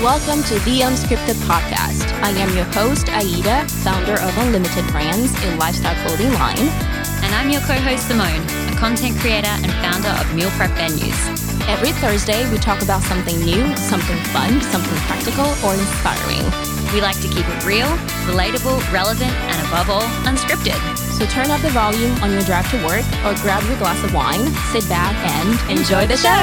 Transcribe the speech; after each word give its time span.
Welcome 0.00 0.42
to 0.44 0.54
the 0.64 0.80
Unscripted 0.80 1.36
Podcast. 1.44 2.08
I 2.24 2.30
am 2.40 2.56
your 2.56 2.64
host, 2.72 3.12
Aida, 3.12 3.68
founder 3.84 4.16
of 4.16 4.32
Unlimited 4.38 4.86
Brands, 4.88 5.28
a 5.44 5.54
lifestyle 5.56 5.92
clothing 6.00 6.32
line. 6.40 6.72
And 7.20 7.34
I'm 7.36 7.50
your 7.50 7.60
co 7.68 7.76
host, 7.84 8.08
Simone, 8.08 8.40
a 8.72 8.76
content 8.80 9.20
creator 9.20 9.52
and 9.60 9.68
founder 9.84 10.08
of 10.16 10.24
Meal 10.34 10.48
Prep 10.56 10.72
Menus. 10.80 11.20
Every 11.68 11.92
Thursday, 12.00 12.48
we 12.50 12.56
talk 12.56 12.80
about 12.80 13.02
something 13.02 13.44
new, 13.44 13.76
something 13.76 14.16
fun, 14.32 14.62
something 14.72 14.96
practical, 15.04 15.44
or 15.60 15.76
inspiring. 15.76 16.48
We 16.96 17.04
like 17.04 17.20
to 17.20 17.28
keep 17.28 17.44
it 17.44 17.60
real, 17.68 17.92
relatable, 18.24 18.80
relevant, 18.88 19.36
and 19.52 19.60
above 19.68 19.92
all, 19.92 20.08
unscripted. 20.24 20.80
So 21.12 21.26
turn 21.26 21.52
up 21.52 21.60
the 21.60 21.76
volume 21.76 22.16
on 22.24 22.32
your 22.32 22.40
drive 22.48 22.64
to 22.72 22.80
work 22.88 23.04
or 23.28 23.36
grab 23.44 23.60
your 23.68 23.76
glass 23.76 24.02
of 24.02 24.16
wine, 24.16 24.48
sit 24.72 24.88
back, 24.88 25.12
and 25.28 25.52
enjoy 25.68 26.08
the 26.08 26.16
show. 26.16 26.40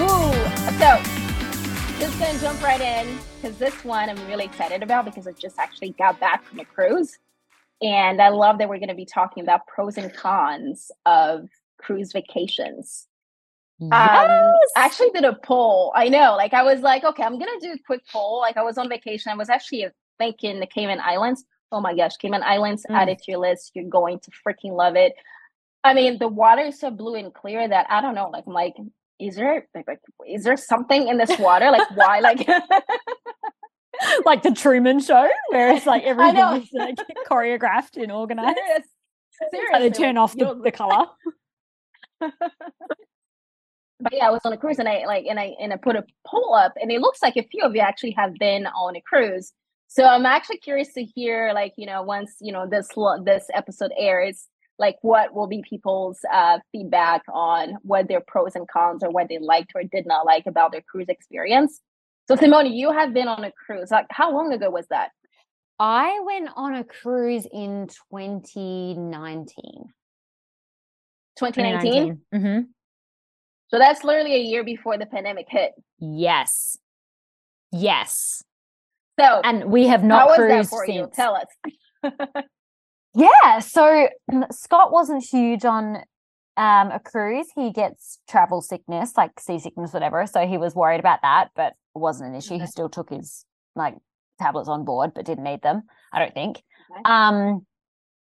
Woo! 0.00 0.32
So, 0.80 1.13
just 1.98 2.18
gonna 2.18 2.38
jump 2.40 2.62
right 2.62 2.80
in 2.80 3.18
because 3.40 3.56
this 3.58 3.84
one 3.84 4.08
I'm 4.10 4.26
really 4.28 4.44
excited 4.44 4.82
about 4.82 5.04
because 5.04 5.26
I 5.26 5.32
just 5.32 5.58
actually 5.58 5.90
got 5.92 6.18
back 6.20 6.44
from 6.44 6.60
a 6.60 6.64
cruise. 6.64 7.18
And 7.82 8.20
I 8.20 8.28
love 8.28 8.58
that 8.58 8.68
we're 8.68 8.78
gonna 8.78 8.94
be 8.94 9.04
talking 9.06 9.42
about 9.42 9.66
pros 9.66 9.96
and 9.96 10.12
cons 10.12 10.90
of 11.06 11.48
cruise 11.78 12.12
vacations. 12.12 13.06
Um, 13.82 13.90
I 13.92 14.56
actually 14.76 15.10
did 15.10 15.24
a 15.24 15.34
poll. 15.34 15.92
I 15.94 16.08
know, 16.08 16.36
like 16.36 16.54
I 16.54 16.62
was 16.62 16.80
like, 16.80 17.04
okay, 17.04 17.22
I'm 17.22 17.38
gonna 17.38 17.60
do 17.60 17.72
a 17.72 17.78
quick 17.86 18.02
poll. 18.10 18.40
Like 18.40 18.56
I 18.56 18.62
was 18.62 18.78
on 18.78 18.88
vacation. 18.88 19.32
I 19.32 19.36
was 19.36 19.48
actually 19.50 19.86
thinking 20.18 20.60
the 20.60 20.66
Cayman 20.66 21.00
Islands. 21.00 21.44
Oh 21.72 21.80
my 21.80 21.94
gosh, 21.94 22.16
Cayman 22.16 22.42
Islands, 22.42 22.86
Mm. 22.88 22.94
add 22.94 23.08
it 23.08 23.18
to 23.22 23.32
your 23.32 23.40
list. 23.40 23.72
You're 23.74 23.84
going 23.88 24.20
to 24.20 24.30
freaking 24.46 24.72
love 24.76 24.96
it. 24.96 25.14
I 25.82 25.92
mean, 25.92 26.18
the 26.18 26.28
water 26.28 26.62
is 26.62 26.78
so 26.78 26.90
blue 26.90 27.16
and 27.16 27.34
clear 27.34 27.66
that 27.68 27.86
I 27.90 28.00
don't 28.00 28.14
know. 28.14 28.30
Like, 28.30 28.44
I'm 28.46 28.52
like, 28.54 28.74
is 29.18 29.36
there 29.36 29.66
like, 29.74 29.86
like 29.86 30.00
is 30.28 30.44
there 30.44 30.56
something 30.56 31.08
in 31.08 31.18
this 31.18 31.38
water? 31.38 31.70
Like, 31.70 31.90
why? 31.96 32.20
Like, 32.20 32.46
like 34.24 34.42
the 34.42 34.52
Truman 34.52 35.00
Show, 35.00 35.28
where 35.50 35.74
it's 35.74 35.86
like 35.86 36.02
everything 36.04 36.62
is 36.62 36.68
like 36.72 36.96
choreographed 37.28 38.02
and 38.02 38.10
organized. 38.10 38.58
serious, 39.50 39.72
Like 39.72 39.82
they 39.82 39.90
turn 39.90 40.16
off 40.16 40.34
the, 40.34 40.58
the 40.62 40.72
color. 40.72 41.06
but 42.20 44.12
yeah, 44.12 44.26
I 44.26 44.30
was 44.30 44.40
on 44.44 44.52
a 44.52 44.56
cruise 44.56 44.78
and 44.78 44.88
I 44.88 45.04
like 45.06 45.26
and 45.26 45.38
I 45.38 45.54
and 45.60 45.72
I 45.72 45.76
put 45.76 45.96
a 45.96 46.04
poll 46.26 46.54
up 46.54 46.74
and 46.80 46.90
it 46.90 47.00
looks 47.00 47.22
like 47.22 47.36
a 47.36 47.42
few 47.42 47.62
of 47.62 47.74
you 47.74 47.80
actually 47.80 48.12
have 48.12 48.34
been 48.34 48.66
on 48.66 48.96
a 48.96 49.00
cruise. 49.00 49.52
So 49.88 50.04
I'm 50.04 50.26
actually 50.26 50.58
curious 50.58 50.92
to 50.94 51.04
hear 51.04 51.52
like, 51.54 51.74
you 51.76 51.86
know, 51.86 52.02
once, 52.02 52.34
you 52.40 52.52
know, 52.52 52.66
this 52.68 52.88
this 53.24 53.46
episode 53.54 53.92
airs, 53.96 54.48
like 54.78 54.96
what 55.02 55.34
will 55.34 55.46
be 55.46 55.62
people's 55.68 56.18
uh 56.32 56.58
feedback 56.72 57.22
on 57.32 57.78
what 57.82 58.08
their 58.08 58.20
pros 58.20 58.54
and 58.54 58.68
cons 58.68 59.02
or 59.02 59.10
what 59.10 59.28
they 59.28 59.38
liked 59.38 59.72
or 59.74 59.82
did 59.84 60.06
not 60.06 60.26
like 60.26 60.46
about 60.46 60.72
their 60.72 60.82
cruise 60.82 61.08
experience. 61.08 61.80
So 62.26 62.36
Simone, 62.36 62.72
you 62.72 62.90
have 62.92 63.12
been 63.12 63.28
on 63.28 63.44
a 63.44 63.52
cruise. 63.52 63.90
Like 63.90 64.06
how 64.10 64.32
long 64.32 64.52
ago 64.52 64.70
was 64.70 64.86
that? 64.88 65.10
I 65.78 66.20
went 66.24 66.50
on 66.54 66.74
a 66.74 66.84
cruise 66.84 67.46
in 67.52 67.88
2019. 68.12 69.46
2019. 71.36 72.20
Mm-hmm. 72.32 72.60
So 73.68 73.78
that's 73.78 74.04
literally 74.04 74.34
a 74.34 74.38
year 74.38 74.62
before 74.62 74.98
the 74.98 75.06
pandemic 75.06 75.46
hit. 75.48 75.72
Yes. 75.98 76.78
Yes. 77.72 78.44
So 79.18 79.40
And 79.42 79.64
we 79.64 79.88
have 79.88 80.04
not 80.04 80.28
cruised 80.34 80.70
for 80.70 80.86
you? 80.86 81.04
since. 81.04 81.16
Tell 81.16 81.34
us. 81.34 81.46
Yeah, 83.14 83.60
so 83.60 84.08
Scott 84.50 84.92
wasn't 84.92 85.24
huge 85.24 85.64
on 85.64 85.98
um, 86.56 86.90
a 86.90 87.00
cruise. 87.04 87.46
He 87.54 87.72
gets 87.72 88.18
travel 88.28 88.60
sickness, 88.60 89.12
like 89.16 89.38
seasickness, 89.38 89.92
whatever. 89.92 90.26
So 90.26 90.46
he 90.46 90.58
was 90.58 90.74
worried 90.74 91.00
about 91.00 91.22
that, 91.22 91.50
but 91.54 91.74
it 91.94 91.98
wasn't 91.98 92.30
an 92.30 92.36
issue. 92.36 92.58
He 92.58 92.66
still 92.66 92.88
took 92.88 93.10
his 93.10 93.44
like 93.76 93.94
tablets 94.40 94.68
on 94.68 94.84
board, 94.84 95.12
but 95.14 95.24
didn't 95.24 95.44
need 95.44 95.62
them. 95.62 95.82
I 96.12 96.18
don't 96.18 96.34
think. 96.34 96.62
Okay. 96.90 97.02
Um, 97.04 97.66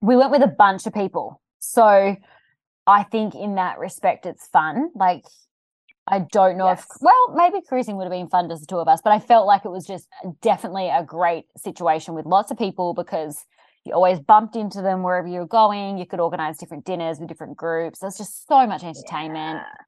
we 0.01 0.17
went 0.17 0.31
with 0.31 0.43
a 0.43 0.49
bunch 0.49 0.87
of 0.87 0.95
people, 0.95 1.41
so 1.59 2.17
I 2.87 3.03
think 3.05 3.35
in 3.35 3.57
that 3.57 3.79
respect, 3.79 4.27
it's 4.27 4.47
fun. 4.49 4.91
Like, 4.95 5.25
I 6.07 6.21
don't 6.21 6.57
know 6.57 6.69
if 6.69 6.87
well, 7.01 7.35
maybe 7.35 7.61
cruising 7.67 7.97
would 7.97 8.05
have 8.05 8.13
been 8.13 8.29
fun 8.29 8.49
just 8.49 8.63
the 8.63 8.67
two 8.67 8.79
of 8.79 8.89
us, 8.89 9.01
but 9.03 9.13
I 9.13 9.19
felt 9.19 9.47
like 9.47 9.65
it 9.65 9.71
was 9.71 9.87
just 9.87 10.07
definitely 10.43 10.89
a 10.89 11.03
great 11.03 11.47
situation 11.57 12.15
with 12.15 12.27
lots 12.27 12.51
of 12.51 12.59
people 12.59 12.95
because 12.95 13.45
you 13.87 13.93
always 13.95 14.21
bumped 14.21 14.57
into 14.57 14.83
them 14.83 15.03
wherever 15.03 15.27
you 15.29 15.41
were 15.41 15.47
going. 15.47 15.99
You 15.99 16.07
could 16.07 16.21
organize 16.21 16.59
different 16.59 16.85
dinners 16.85 17.19
with 17.19 17.29
different 17.29 17.57
groups. 17.57 18.01
There's 18.01 18.19
just 18.19 18.47
so 18.47 18.67
much 18.67 18.83
entertainment. 18.85 19.61
Yeah. 19.61 19.85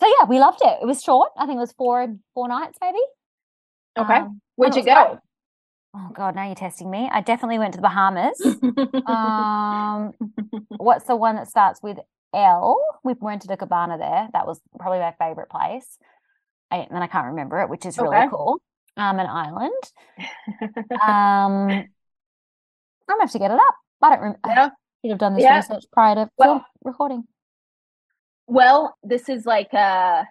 So 0.00 0.06
yeah, 0.06 0.26
we 0.28 0.38
loved 0.38 0.60
it. 0.62 0.78
It 0.82 0.86
was 0.86 1.02
short. 1.02 1.30
I 1.38 1.46
think 1.46 1.56
it 1.56 1.60
was 1.60 1.72
four 1.72 2.06
four 2.34 2.48
nights, 2.48 2.78
maybe. 2.80 2.98
Okay. 3.98 4.16
Um, 4.16 4.40
Where'd 4.56 4.76
you 4.76 4.84
go? 4.84 5.04
great. 5.08 5.18
Oh 5.94 6.10
god, 6.12 6.34
now 6.34 6.44
you're 6.44 6.54
testing 6.54 6.90
me. 6.90 7.08
I 7.10 7.22
definitely 7.22 7.58
went 7.58 7.72
to 7.74 7.78
the 7.78 7.82
Bahamas. 7.82 8.38
um, 9.06 10.12
what's 10.76 11.06
the 11.06 11.16
one 11.16 11.36
that 11.36 11.48
starts 11.48 11.80
with 11.82 11.98
L? 12.34 12.78
We 13.02 13.14
went 13.18 13.42
to 13.42 13.48
the 13.48 13.56
Cabana 13.56 13.96
there. 13.96 14.28
That 14.34 14.46
was 14.46 14.60
probably 14.78 14.98
my 14.98 15.14
favorite 15.18 15.48
place. 15.48 15.98
I, 16.70 16.78
and 16.78 16.90
then 16.90 17.02
I 17.02 17.06
can't 17.06 17.28
remember 17.28 17.60
it, 17.62 17.70
which 17.70 17.86
is 17.86 17.96
really 17.96 18.16
Okay. 18.18 18.28
cool. 18.28 18.60
Um, 18.98 19.18
an 19.18 19.26
island. 19.26 19.72
Um, 21.00 21.88
I'm 23.08 23.14
gonna 23.14 23.22
have 23.24 23.32
to 23.32 23.38
get 23.38 23.50
it 23.50 23.58
up. 23.58 23.74
I 24.02 24.08
don't 24.10 24.18
remember. 24.20 24.38
yeah. 24.46 24.68
should 25.02 25.10
have 25.10 25.18
done 25.18 25.34
this 25.34 25.42
Yeah. 25.44 25.56
research 25.56 25.84
prior 25.92 26.14
to 26.16 26.30
Well- 26.38 26.64
recording. 26.84 27.24
Well, 28.46 28.96
this 29.02 29.28
is 29.28 29.44
like 29.46 29.72
uh 29.74 30.24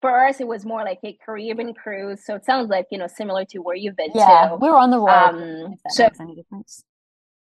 for 0.00 0.24
us 0.26 0.40
it 0.40 0.46
was 0.46 0.64
more 0.64 0.84
like 0.84 1.00
a 1.04 1.14
Caribbean 1.24 1.74
cruise. 1.74 2.24
So 2.24 2.34
it 2.36 2.44
sounds 2.44 2.68
like, 2.70 2.86
you 2.90 2.98
know, 2.98 3.06
similar 3.08 3.44
to 3.46 3.58
where 3.58 3.74
you've 3.74 3.96
been 3.96 4.12
Yeah, 4.14 4.50
to. 4.50 4.56
we 4.56 4.68
were 4.68 4.76
on 4.76 4.90
the 4.90 4.98
road. 5.00 5.08
Um 5.08 5.72
if 5.72 5.82
that 5.82 5.92
so 5.92 6.02
makes 6.04 6.20
any 6.20 6.34
difference. 6.36 6.84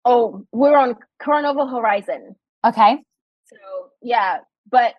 oh, 0.05 0.45
we're 0.53 0.77
on 0.77 0.97
Carnival 1.21 1.67
Horizon. 1.67 2.37
Okay. 2.65 2.99
So 3.47 3.57
yeah, 4.03 4.39
but 4.71 4.95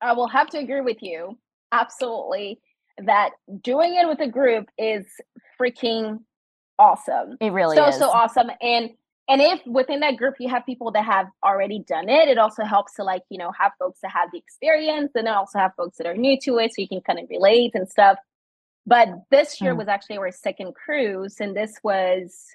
I 0.00 0.12
will 0.12 0.28
have 0.28 0.48
to 0.50 0.58
agree 0.58 0.80
with 0.80 1.02
you 1.02 1.38
absolutely 1.72 2.60
that 2.98 3.30
doing 3.62 3.94
it 3.94 4.06
with 4.06 4.20
a 4.20 4.28
group 4.28 4.68
is 4.78 5.06
freaking 5.60 6.20
awesome. 6.78 7.36
It 7.40 7.50
really 7.52 7.76
so 7.76 7.86
is. 7.88 7.98
so 7.98 8.10
awesome 8.10 8.50
and 8.60 8.90
and 9.28 9.40
if 9.40 9.60
within 9.66 10.00
that 10.00 10.16
group 10.16 10.34
you 10.38 10.48
have 10.48 10.66
people 10.66 10.90
that 10.92 11.04
have 11.04 11.26
already 11.42 11.78
done 11.78 12.08
it 12.08 12.28
it 12.28 12.36
also 12.38 12.64
helps 12.64 12.94
to 12.94 13.04
like 13.04 13.22
you 13.30 13.38
know 13.38 13.52
have 13.58 13.72
folks 13.78 14.00
that 14.02 14.10
have 14.10 14.30
the 14.32 14.38
experience 14.38 15.12
and 15.14 15.26
then 15.26 15.34
also 15.34 15.58
have 15.58 15.72
folks 15.76 15.96
that 15.98 16.06
are 16.06 16.16
new 16.16 16.38
to 16.40 16.58
it 16.58 16.70
so 16.74 16.82
you 16.82 16.88
can 16.88 17.00
kind 17.00 17.18
of 17.18 17.26
relate 17.30 17.70
and 17.74 17.88
stuff 17.88 18.18
but 18.86 19.08
this 19.30 19.60
year 19.60 19.72
Mm. 19.74 19.78
was 19.78 19.88
actually 19.88 20.18
our 20.18 20.30
second 20.30 20.74
cruise 20.74 21.36
and 21.40 21.56
this 21.56 21.78
was 21.82 22.48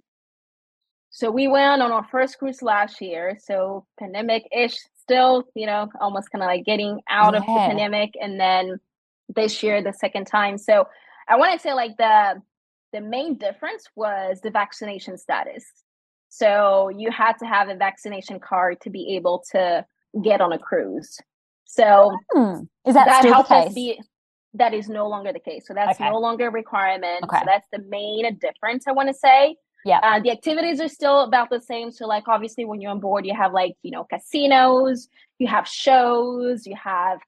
so 1.10 1.32
we 1.32 1.48
went 1.48 1.82
on 1.82 1.92
our 1.92 2.04
first 2.12 2.38
cruise 2.38 2.62
last 2.62 3.02
year 3.02 3.38
so 3.44 3.86
pandemic 4.00 4.48
ish 4.52 4.78
still 5.02 5.46
you 5.56 5.66
know 5.66 5.90
almost 6.00 6.30
kind 6.32 6.44
of 6.44 6.48
like 6.48 6.66
getting 6.66 7.00
out 7.10 7.34
of 7.36 7.42
the 7.42 7.48
pandemic 7.48 8.12
and 8.22 8.40
then 8.40 8.80
this 9.36 9.64
year 9.64 9.82
the 9.82 9.94
second 9.94 10.26
time 10.26 10.58
so 10.58 10.88
i 11.28 11.36
want 11.36 11.52
to 11.54 11.60
say 11.60 11.74
like 11.74 11.98
the 11.98 12.40
the 12.94 13.02
main 13.02 13.38
difference 13.38 13.86
was 13.96 14.42
the 14.42 14.50
vaccination 14.52 15.18
status. 15.18 15.66
So 16.30 16.90
you 16.90 17.12
had 17.12 17.34
to 17.40 17.46
have 17.46 17.70
a 17.70 17.76
vaccination 17.76 18.40
card 18.40 18.82
to 18.82 18.90
be 18.90 19.16
able 19.16 19.44
to 19.52 19.86
get 20.24 20.42
on 20.42 20.54
a 20.54 20.60
cruise. 20.60 21.18
So 21.66 22.16
Hmm. 22.32 22.62
Is 22.86 22.96
that, 22.96 23.20
still 23.20 23.44
the 23.44 23.44
case? 23.44 23.74
be 23.74 24.00
that 24.56 24.74
is 24.74 24.90
no 24.90 25.08
longer 25.08 25.32
the 25.32 25.40
case. 25.40 25.68
So 25.68 25.74
that's 25.76 26.00
Okay. 26.00 26.10
no 26.10 26.18
longer 26.18 26.48
a 26.48 26.52
requirement. 26.52 27.24
Okay. 27.24 27.40
So 27.40 27.44
that's 27.46 27.68
the 27.72 27.80
main 27.88 28.38
difference 28.40 28.88
I 28.88 28.92
want 28.92 29.08
to 29.10 29.14
say. 29.14 29.56
Yeah. 29.86 30.00
Uh, 30.04 30.20
the 30.20 30.32
activities 30.32 30.82
are 30.82 30.88
still 30.90 31.22
about 31.22 31.50
the 31.50 31.62
same. 31.62 31.92
So 31.92 32.08
like 32.08 32.28
obviously 32.28 32.66
when 32.66 32.82
you're 32.82 32.92
on 32.92 33.00
board, 33.00 33.26
you 33.26 33.36
have 33.36 33.54
like, 33.54 33.76
you 33.84 33.92
know, 33.92 34.04
casinos, 34.06 35.08
you 35.38 35.48
have 35.48 35.68
shows, 35.68 36.66
you 36.66 36.76
have 36.76 37.20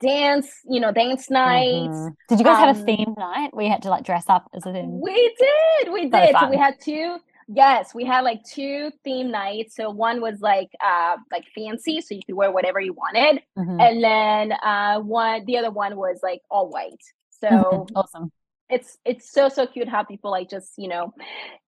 dance, 0.00 0.48
you 0.68 0.80
know, 0.80 0.92
dance 0.92 1.30
nights. 1.30 1.96
Mhm. 1.96 2.16
Did 2.28 2.38
you 2.38 2.44
guys 2.44 2.58
have 2.58 2.76
a 2.76 2.80
Um, 2.80 2.86
theme 2.86 3.14
night? 3.16 3.50
We 3.54 3.68
had 3.68 3.82
to 3.82 3.90
like 3.90 4.04
dress 4.04 4.24
up 4.28 4.48
as 4.54 4.66
a 4.66 4.72
theme. 4.72 5.00
We 5.00 5.34
did. 5.38 5.92
We 5.92 6.08
did. 6.08 6.36
So 6.38 6.48
we 6.48 6.56
had 6.56 6.74
two. 6.80 7.18
Yes, 7.48 7.94
we 7.94 8.04
had 8.04 8.22
like 8.22 8.42
two 8.44 8.90
theme 9.04 9.30
nights. 9.30 9.76
So 9.76 9.90
one 9.90 10.20
was 10.20 10.40
like 10.40 10.68
uh 10.84 11.16
like 11.30 11.44
fancy, 11.54 12.00
so 12.00 12.14
you 12.14 12.22
could 12.26 12.34
wear 12.34 12.50
whatever 12.50 12.80
you 12.80 12.92
wanted, 12.92 13.42
Mhm. 13.56 13.80
and 13.80 14.02
then 14.02 14.52
uh 14.52 14.98
one 15.00 15.44
the 15.44 15.56
other 15.58 15.70
one 15.70 15.96
was 15.96 16.18
like 16.22 16.42
all 16.50 16.68
white. 16.68 17.02
So 17.30 17.86
awesome. 17.94 18.32
it's 18.68 18.98
it's 19.04 19.30
so 19.30 19.48
so 19.48 19.64
cute 19.68 19.86
how 19.88 20.02
people 20.02 20.32
like 20.32 20.50
just 20.50 20.72
you 20.76 20.88
know 20.88 21.12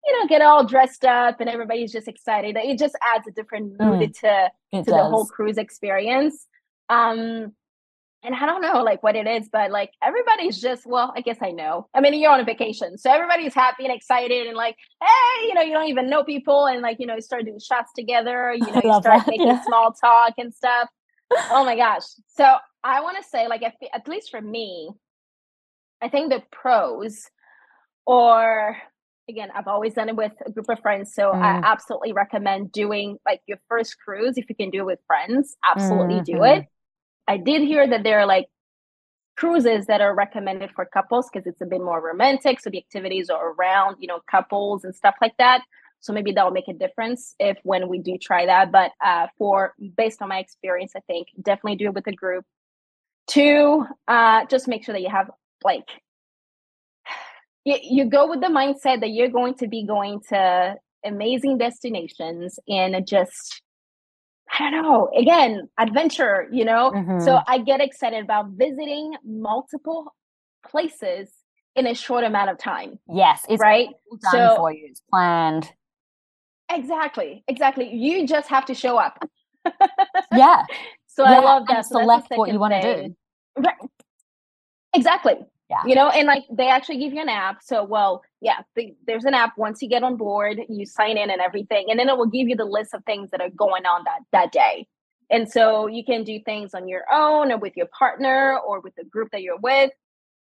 you 0.04 0.18
know 0.18 0.26
get 0.26 0.42
all 0.42 0.64
dressed 0.64 1.04
up 1.04 1.38
and 1.40 1.48
everybody's 1.48 1.92
just 1.92 2.08
excited. 2.08 2.56
It 2.56 2.76
just 2.76 2.96
adds 3.00 3.28
a 3.28 3.30
different 3.30 3.78
mood 3.80 4.14
to 4.14 4.50
It 4.72 4.84
to 4.84 4.90
the 4.90 5.04
whole 5.04 5.26
cruise 5.26 5.58
experience. 5.58 6.48
Um, 6.88 7.52
and 8.22 8.34
I 8.34 8.46
don't 8.46 8.60
know 8.60 8.82
like 8.82 9.02
what 9.02 9.16
it 9.16 9.26
is, 9.26 9.48
but 9.50 9.70
like 9.70 9.92
everybody's 10.02 10.60
just 10.60 10.86
well, 10.86 11.12
I 11.16 11.20
guess 11.20 11.38
I 11.40 11.52
know. 11.52 11.88
I 11.94 12.00
mean, 12.00 12.14
you're 12.14 12.32
on 12.32 12.40
a 12.40 12.44
vacation, 12.44 12.98
so 12.98 13.10
everybody's 13.10 13.54
happy 13.54 13.84
and 13.84 13.94
excited 13.94 14.46
and 14.46 14.56
like, 14.56 14.76
hey, 15.00 15.46
you 15.46 15.54
know, 15.54 15.62
you 15.62 15.72
don't 15.72 15.88
even 15.88 16.10
know 16.10 16.24
people, 16.24 16.66
and 16.66 16.82
like 16.82 16.98
you 16.98 17.06
know, 17.06 17.14
you 17.14 17.20
start 17.20 17.44
doing 17.44 17.60
shots 17.60 17.92
together. 17.94 18.52
You 18.52 18.66
know, 18.72 18.80
you 18.82 19.00
start 19.00 19.04
that, 19.04 19.26
making 19.28 19.46
yeah. 19.46 19.62
small 19.64 19.92
talk 19.92 20.34
and 20.38 20.52
stuff. 20.52 20.88
oh 21.50 21.64
my 21.64 21.76
gosh! 21.76 22.02
So 22.28 22.44
I 22.82 23.00
want 23.00 23.22
to 23.22 23.28
say, 23.28 23.48
like, 23.48 23.62
at, 23.62 23.74
at 23.94 24.08
least 24.08 24.30
for 24.30 24.40
me, 24.40 24.90
I 26.00 26.08
think 26.08 26.32
the 26.32 26.42
pros, 26.50 27.28
or 28.06 28.76
again, 29.28 29.50
I've 29.54 29.68
always 29.68 29.94
done 29.94 30.08
it 30.08 30.16
with 30.16 30.32
a 30.44 30.50
group 30.50 30.68
of 30.68 30.80
friends. 30.80 31.14
So 31.14 31.30
mm. 31.30 31.42
I 31.42 31.60
absolutely 31.62 32.12
recommend 32.12 32.72
doing 32.72 33.18
like 33.26 33.42
your 33.46 33.58
first 33.68 33.96
cruise. 33.98 34.38
If 34.38 34.48
you 34.48 34.56
can 34.56 34.70
do 34.70 34.80
it 34.80 34.86
with 34.86 35.00
friends, 35.06 35.56
absolutely 35.64 36.16
mm-hmm. 36.16 36.36
do 36.36 36.44
it. 36.44 36.66
I 37.28 37.36
did 37.36 37.62
hear 37.62 37.86
that 37.86 38.02
there 38.02 38.20
are 38.20 38.26
like 38.26 38.46
cruises 39.36 39.86
that 39.86 40.00
are 40.00 40.14
recommended 40.14 40.70
for 40.74 40.84
couples 40.84 41.28
because 41.30 41.46
it's 41.46 41.60
a 41.60 41.66
bit 41.66 41.80
more 41.80 42.00
romantic. 42.00 42.58
So 42.58 42.70
the 42.70 42.78
activities 42.78 43.30
are 43.30 43.52
around, 43.52 43.96
you 44.00 44.08
know, 44.08 44.20
couples 44.28 44.84
and 44.84 44.94
stuff 44.94 45.14
like 45.20 45.36
that. 45.38 45.62
So 46.00 46.12
maybe 46.12 46.32
that'll 46.32 46.50
make 46.50 46.68
a 46.68 46.72
difference 46.72 47.34
if 47.38 47.58
when 47.62 47.88
we 47.88 47.98
do 47.98 48.18
try 48.18 48.46
that. 48.46 48.72
But 48.72 48.92
uh, 49.04 49.28
for 49.36 49.74
based 49.96 50.22
on 50.22 50.28
my 50.28 50.38
experience, 50.38 50.92
I 50.96 51.00
think 51.00 51.28
definitely 51.40 51.76
do 51.76 51.86
it 51.86 51.94
with 51.94 52.06
a 52.06 52.12
group. 52.12 52.44
Two, 53.28 53.84
uh, 54.08 54.46
just 54.46 54.66
make 54.66 54.84
sure 54.84 54.94
that 54.94 55.02
you 55.02 55.10
have 55.10 55.30
like 55.62 55.88
you, 57.64 57.76
you 57.82 58.04
go 58.06 58.28
with 58.28 58.40
the 58.40 58.46
mindset 58.46 59.00
that 59.00 59.10
you're 59.10 59.28
going 59.28 59.54
to 59.56 59.68
be 59.68 59.84
going 59.84 60.20
to 60.30 60.76
amazing 61.04 61.58
destinations 61.58 62.58
and 62.68 63.06
just 63.06 63.62
I 64.56 64.70
don't 64.70 64.82
know, 64.82 65.10
again, 65.16 65.68
adventure, 65.78 66.48
you 66.50 66.64
know? 66.64 66.90
Mm-hmm. 66.90 67.20
So 67.20 67.40
I 67.46 67.58
get 67.58 67.80
excited 67.80 68.24
about 68.24 68.50
visiting 68.50 69.14
multiple 69.24 70.14
places 70.66 71.30
in 71.76 71.86
a 71.86 71.94
short 71.94 72.24
amount 72.24 72.50
of 72.50 72.58
time. 72.58 72.98
Yes, 73.08 73.44
it's 73.48 73.60
right. 73.60 73.88
Done 74.22 74.32
so, 74.32 74.56
for 74.56 74.72
you. 74.72 74.86
It's 74.90 75.00
planned. 75.10 75.70
Exactly. 76.70 77.44
Exactly. 77.48 77.92
You 77.94 78.26
just 78.26 78.48
have 78.48 78.66
to 78.66 78.74
show 78.74 78.98
up. 78.98 79.18
yeah. 80.34 80.64
So 81.10 81.24
yeah, 81.24 81.40
I 81.40 81.40
love 81.40 81.66
that. 81.66 81.84
So 81.84 81.98
select 81.98 82.28
what 82.30 82.52
you 82.52 82.60
want 82.60 82.74
to 82.74 82.80
do. 82.80 83.16
Right. 83.56 83.74
Exactly. 84.94 85.34
Yeah. 85.70 85.82
You 85.86 85.94
know, 85.94 86.08
and 86.08 86.26
like 86.26 86.44
they 86.50 86.68
actually 86.68 86.98
give 86.98 87.12
you 87.12 87.20
an 87.20 87.28
app. 87.28 87.62
So, 87.62 87.84
well, 87.84 88.22
yeah, 88.40 88.60
the, 88.74 88.96
there's 89.06 89.26
an 89.26 89.34
app. 89.34 89.58
Once 89.58 89.82
you 89.82 89.88
get 89.88 90.02
on 90.02 90.16
board, 90.16 90.60
you 90.68 90.86
sign 90.86 91.18
in 91.18 91.30
and 91.30 91.42
everything, 91.42 91.86
and 91.90 91.98
then 91.98 92.08
it 92.08 92.16
will 92.16 92.26
give 92.26 92.48
you 92.48 92.56
the 92.56 92.64
list 92.64 92.94
of 92.94 93.04
things 93.04 93.30
that 93.30 93.42
are 93.42 93.50
going 93.50 93.84
on 93.84 94.04
that 94.04 94.20
that 94.32 94.52
day. 94.52 94.86
And 95.30 95.50
so 95.50 95.86
you 95.86 96.04
can 96.04 96.24
do 96.24 96.40
things 96.40 96.72
on 96.72 96.88
your 96.88 97.02
own 97.12 97.52
or 97.52 97.58
with 97.58 97.76
your 97.76 97.88
partner 97.98 98.58
or 98.66 98.80
with 98.80 98.94
the 98.94 99.04
group 99.04 99.30
that 99.32 99.42
you're 99.42 99.58
with. 99.58 99.90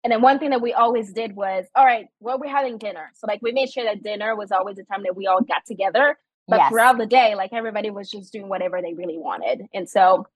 And 0.02 0.12
then 0.12 0.20
one 0.22 0.40
thing 0.40 0.50
that 0.50 0.60
we 0.60 0.72
always 0.72 1.12
did 1.12 1.36
was, 1.36 1.66
all 1.76 1.84
right, 1.84 2.06
well, 2.18 2.40
we're 2.40 2.50
having 2.50 2.78
dinner. 2.78 3.12
So 3.14 3.28
like 3.28 3.40
we 3.42 3.52
made 3.52 3.70
sure 3.70 3.84
that 3.84 4.02
dinner 4.02 4.34
was 4.34 4.50
always 4.50 4.76
the 4.76 4.84
time 4.84 5.04
that 5.04 5.14
we 5.14 5.28
all 5.28 5.40
got 5.40 5.64
together. 5.64 6.18
But 6.48 6.56
yes. 6.56 6.70
throughout 6.72 6.98
the 6.98 7.06
day, 7.06 7.36
like 7.36 7.52
everybody 7.52 7.90
was 7.90 8.10
just 8.10 8.32
doing 8.32 8.48
whatever 8.48 8.82
they 8.82 8.94
really 8.94 9.18
wanted. 9.18 9.66
And 9.72 9.88
so, 9.88 10.26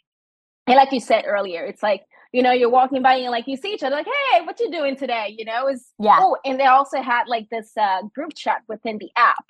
and 0.69 0.77
like 0.77 0.93
you 0.93 1.01
said 1.01 1.25
earlier, 1.27 1.65
it's 1.65 1.83
like 1.83 2.03
you 2.37 2.43
know, 2.43 2.53
you're 2.53 2.69
walking 2.69 3.01
by 3.01 3.15
and 3.15 3.31
like 3.31 3.47
you 3.47 3.57
see 3.57 3.73
each 3.73 3.83
other, 3.83 3.97
like, 3.97 4.05
hey, 4.05 4.43
what 4.43 4.61
you 4.61 4.71
doing 4.71 4.95
today? 4.95 5.35
You 5.39 5.47
know, 5.47 5.69
is 5.69 5.87
yeah. 5.99 6.19
Oh, 6.21 6.37
and 6.45 6.61
they 6.61 6.67
also 6.67 7.01
had 7.01 7.29
like 7.29 7.49
this 7.49 7.73
uh, 7.81 8.03
group 8.15 8.35
chat 8.35 8.61
within 8.69 8.99
the 8.99 9.09
app. 9.17 9.43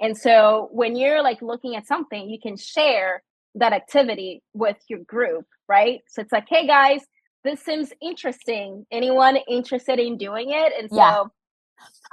And 0.00 0.14
so 0.14 0.68
when 0.70 0.96
you're 0.96 1.22
like 1.22 1.40
looking 1.40 1.76
at 1.76 1.86
something, 1.86 2.28
you 2.28 2.38
can 2.38 2.58
share 2.58 3.22
that 3.54 3.72
activity 3.72 4.42
with 4.52 4.76
your 4.86 4.98
group, 4.98 5.46
right? 5.66 6.00
So 6.08 6.20
it's 6.20 6.30
like, 6.30 6.44
hey 6.46 6.66
guys, 6.66 7.00
this 7.42 7.60
seems 7.60 7.90
interesting. 8.02 8.84
Anyone 8.92 9.38
interested 9.48 9.98
in 9.98 10.18
doing 10.18 10.50
it? 10.50 10.74
And 10.78 10.90
so 10.90 10.96
yeah. 10.96 11.22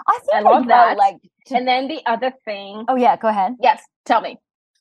I 0.08 0.20
think 0.20 0.34
I 0.36 0.40
love 0.40 0.68
that. 0.70 0.96
Like, 0.96 1.18
to... 1.48 1.58
and 1.58 1.68
then 1.68 1.90
the 1.90 2.00
other 2.06 2.32
thing. 2.46 2.86
Oh 2.88 2.96
yeah, 2.96 3.18
go 3.18 3.28
ahead. 3.28 3.56
Yes, 3.62 3.84
tell 4.06 4.22
me. 4.22 4.38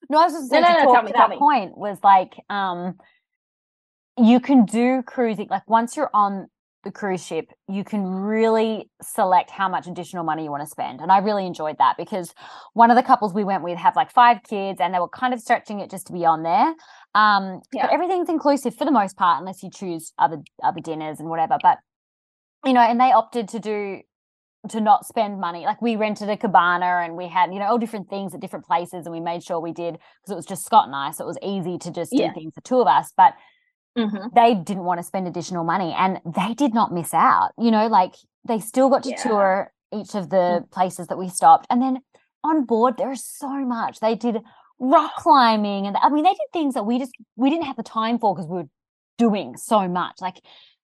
No, 0.09 0.21
I 0.21 0.25
was 0.27 0.35
just 0.35 0.53
no, 0.53 0.61
no, 0.61 0.69
no, 0.69 0.95
tell 0.95 1.03
me, 1.03 1.11
tell 1.11 1.29
me. 1.29 1.37
point 1.37 1.77
was 1.77 1.99
like, 2.05 2.35
um, 2.49 2.95
you 4.19 4.41
can 4.41 4.65
do 4.65 5.03
cruising 5.03 5.49
like 5.51 5.69
once 5.69 5.97
you're 5.97 6.11
on 6.13 6.49
the 6.85 6.91
cruise 6.91 7.25
ship, 7.25 7.53
you 7.69 7.85
can 7.85 8.05
really 8.05 8.91
select 9.01 9.51
how 9.51 9.69
much 9.69 9.87
additional 9.87 10.25
money 10.25 10.45
you 10.45 10.51
want 10.51 10.63
to 10.63 10.69
spend. 10.69 11.01
And 11.01 11.13
I 11.13 11.19
really 11.19 11.47
enjoyed 11.47 11.79
that 11.79 11.97
because 11.97 12.35
one 12.73 12.91
of 12.91 12.97
the 12.97 13.03
couples 13.03 13.33
we 13.33 13.45
went 13.45 13.63
with 13.63 13.79
have 13.79 13.95
like 13.95 14.11
five 14.11 14.39
kids 14.43 14.81
and 14.81 14.93
they 14.93 14.99
were 14.99 15.09
kind 15.09 15.33
of 15.33 15.41
stretching 15.41 15.81
it 15.81 15.91
just 15.91 16.09
to 16.09 16.13
be 16.13 16.25
on 16.25 16.43
there. 16.43 16.75
Um, 17.15 17.61
yeah. 17.73 17.87
but 17.87 17.93
everything's 17.93 18.29
inclusive 18.29 18.75
for 18.75 18.85
the 18.85 18.91
most 18.91 19.17
part, 19.17 19.39
unless 19.41 19.63
you 19.63 19.71
choose 19.71 20.13
other 20.19 20.39
other 20.63 20.81
dinners 20.81 21.21
and 21.21 21.29
whatever. 21.29 21.57
But 21.63 21.79
you 22.65 22.73
know, 22.73 22.81
and 22.81 23.01
they 23.01 23.13
opted 23.13 23.49
to 23.49 23.61
do 23.61 24.01
to 24.69 24.81
not 24.81 25.07
spend 25.07 25.41
money. 25.41 25.65
Like 25.65 25.83
we 25.83 25.97
rented 25.97 26.29
a 26.29 26.37
cabana 26.37 27.03
and 27.05 27.17
we 27.17 27.27
had, 27.27 27.53
you 27.53 27.59
know, 27.59 27.67
all 27.67 27.79
different 27.79 28.09
things 28.09 28.35
at 28.35 28.41
different 28.41 28.65
places 28.65 29.07
and 29.07 29.13
we 29.13 29.21
made 29.21 29.43
sure 29.43 29.61
we 29.61 29.73
did 29.73 29.95
because 29.95 30.33
it 30.33 30.37
was 30.37 30.47
just 30.47 30.65
Scott 30.65 30.87
and 30.87 30.95
I. 30.95 31.11
So 31.11 31.25
it 31.25 31.27
was 31.27 31.39
easy 31.43 31.79
to 31.79 31.91
just 31.91 32.13
yeah. 32.13 32.29
do 32.29 32.35
things, 32.35 32.55
the 32.55 32.61
two 32.61 32.81
of 32.81 32.87
us. 32.87 33.13
But 33.17 33.35
Mm-hmm. 33.97 34.29
They 34.35 34.55
didn't 34.55 34.85
want 34.85 35.01
to 35.01 35.05
spend 35.05 35.29
additional 35.29 35.65
money 35.65 35.95
and 35.97 36.21
they 36.25 36.55
did 36.55 36.73
not 36.73 36.93
miss 36.93 37.13
out. 37.13 37.51
You 37.59 37.71
know, 37.71 37.89
like 37.89 38.15
they 38.47 38.59
still 38.59 38.89
got 38.89 39.03
to 39.05 39.11
yeah. 39.11 39.23
tour 39.23 39.73
each 39.93 40.15
of 40.15 40.31
the 40.31 40.37
mm-hmm. 40.37 40.65
places 40.73 41.09
that 41.09 41.19
we 41.19 41.29
stopped. 41.29 41.67
And 41.69 41.83
then 41.83 41.99
on 42.43 42.65
board, 42.65 42.97
there 42.97 43.13
is 43.13 43.25
so 43.25 43.51
much. 43.65 44.01
They 44.01 44.15
did 44.15 44.39
rock 44.79 45.15
climbing 45.17 45.87
and 45.87 45.97
I 45.97 46.09
mean, 46.09 46.25
they 46.25 46.31
did 46.31 46.53
things 46.53 46.75
that 46.75 46.85
we 46.85 46.99
just, 46.99 47.13
we 47.37 47.51
didn't 47.51 47.67
have 47.67 47.77
the 47.77 47.83
time 47.83 48.19
for 48.19 48.35
because 48.35 48.49
we 48.49 48.59
were 48.59 48.69
doing 49.19 49.57
so 49.57 49.87
much. 49.87 50.17
Like 50.21 50.41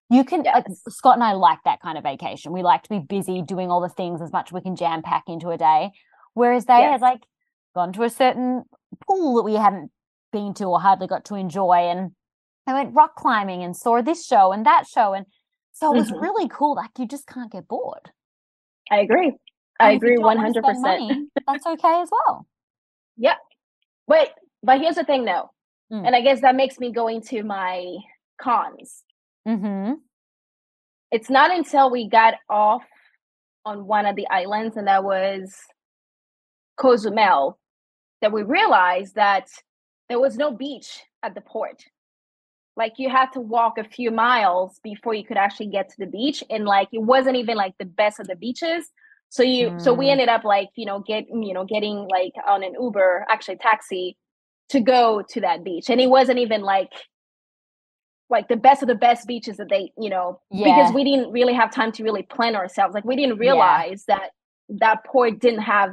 you 0.09 0.23
can, 0.23 0.43
yes. 0.45 0.53
like, 0.55 0.65
Scott 0.89 1.15
and 1.15 1.23
I 1.23 1.33
like 1.33 1.59
that 1.65 1.81
kind 1.81 1.97
of 1.97 2.03
vacation. 2.03 2.53
We 2.53 2.61
like 2.61 2.83
to 2.83 2.89
be 2.89 2.99
busy 2.99 3.41
doing 3.41 3.71
all 3.71 3.81
the 3.81 3.89
things 3.89 4.21
as 4.21 4.31
much 4.31 4.49
as 4.49 4.53
we 4.53 4.61
can 4.61 4.75
jam 4.75 5.01
pack 5.01 5.23
into 5.27 5.49
a 5.49 5.57
day. 5.57 5.91
Whereas 6.35 6.65
they 6.65 6.77
yes. 6.77 6.91
had 6.91 7.01
like 7.01 7.23
gone 7.73 7.91
to 7.93 8.03
a 8.03 8.09
certain 8.09 8.63
pool 9.07 9.35
that 9.35 9.43
we 9.43 9.55
hadn't 9.55 9.91
been 10.31 10.53
to 10.53 10.65
or 10.65 10.79
hardly 10.79 11.07
got 11.07 11.25
to 11.25 11.35
enjoy 11.35 11.89
and 11.89 12.11
I 12.69 12.73
went 12.73 12.95
rock 12.95 13.15
climbing 13.15 13.63
and 13.63 13.75
saw 13.75 14.01
this 14.01 14.25
show 14.25 14.51
and 14.51 14.65
that 14.65 14.85
show. 14.87 15.13
And 15.13 15.25
so 15.71 15.93
it 15.93 15.97
was 15.97 16.11
mm-hmm. 16.11 16.21
really 16.21 16.49
cool. 16.49 16.75
Like 16.75 16.91
you 16.97 17.07
just 17.07 17.27
can't 17.27 17.51
get 17.51 17.67
bored. 17.67 18.11
I 18.91 18.99
agree. 18.99 19.33
I 19.79 19.91
agree 19.91 20.17
100%. 20.17 20.53
Money, 20.81 21.27
that's 21.47 21.65
okay 21.65 22.01
as 22.01 22.09
well. 22.11 22.45
Yep. 23.17 23.37
Wait, 24.07 24.29
but 24.61 24.79
here's 24.81 24.95
the 24.95 25.03
thing 25.03 25.25
though. 25.25 25.51
Mm. 25.91 26.05
And 26.07 26.15
I 26.15 26.21
guess 26.21 26.41
that 26.41 26.55
makes 26.55 26.79
me 26.79 26.91
go 26.91 27.07
into 27.07 27.43
my 27.43 27.95
cons. 28.41 29.03
Mm-hmm. 29.47 29.93
It's 31.11 31.29
not 31.29 31.51
until 31.51 31.89
we 31.89 32.07
got 32.07 32.35
off 32.49 32.83
on 33.65 33.87
one 33.87 34.05
of 34.05 34.15
the 34.15 34.27
islands, 34.29 34.77
and 34.77 34.87
that 34.87 35.03
was 35.03 35.55
Cozumel, 36.77 37.57
that 38.21 38.31
we 38.31 38.43
realized 38.43 39.15
that 39.15 39.47
there 40.07 40.19
was 40.19 40.37
no 40.37 40.51
beach 40.51 41.01
at 41.23 41.33
the 41.33 41.41
port 41.41 41.83
like 42.79 42.93
you 42.97 43.09
had 43.09 43.27
to 43.33 43.41
walk 43.41 43.77
a 43.77 43.83
few 43.83 44.09
miles 44.09 44.79
before 44.83 45.13
you 45.13 45.25
could 45.25 45.37
actually 45.37 45.67
get 45.67 45.89
to 45.89 45.95
the 45.99 46.07
beach 46.07 46.43
and 46.49 46.63
like 46.63 46.87
it 46.93 47.03
wasn't 47.03 47.35
even 47.35 47.57
like 47.57 47.73
the 47.77 47.85
best 47.85 48.19
of 48.19 48.27
the 48.27 48.35
beaches 48.35 48.89
so 49.27 49.43
you 49.43 49.71
mm. 49.71 49.81
so 49.81 49.93
we 49.93 50.05
mm. 50.05 50.11
ended 50.11 50.29
up 50.29 50.43
like 50.45 50.69
you 50.75 50.85
know 50.85 50.99
get 50.99 51.25
you 51.29 51.53
know 51.53 51.65
getting 51.65 52.07
like 52.09 52.31
on 52.47 52.63
an 52.63 52.73
uber 52.79 53.25
actually 53.29 53.57
taxi 53.57 54.17
to 54.69 54.79
go 54.79 55.21
to 55.29 55.41
that 55.41 55.63
beach 55.63 55.89
and 55.89 55.99
it 55.99 56.09
wasn't 56.09 56.39
even 56.39 56.61
like 56.61 56.91
like 58.29 58.47
the 58.47 58.55
best 58.55 58.81
of 58.81 58.87
the 58.87 58.95
best 58.95 59.27
beaches 59.27 59.57
that 59.57 59.67
they 59.69 59.91
you 59.97 60.09
know 60.09 60.39
yeah. 60.49 60.63
because 60.63 60.93
we 60.93 61.03
didn't 61.03 61.31
really 61.31 61.53
have 61.53 61.71
time 61.73 61.91
to 61.91 62.03
really 62.03 62.23
plan 62.23 62.55
ourselves 62.55 62.95
like 62.95 63.03
we 63.03 63.15
didn't 63.15 63.37
realize 63.37 64.05
yeah. 64.07 64.15
that 64.15 64.29
that 64.69 65.03
port 65.03 65.39
didn't 65.39 65.61
have 65.61 65.91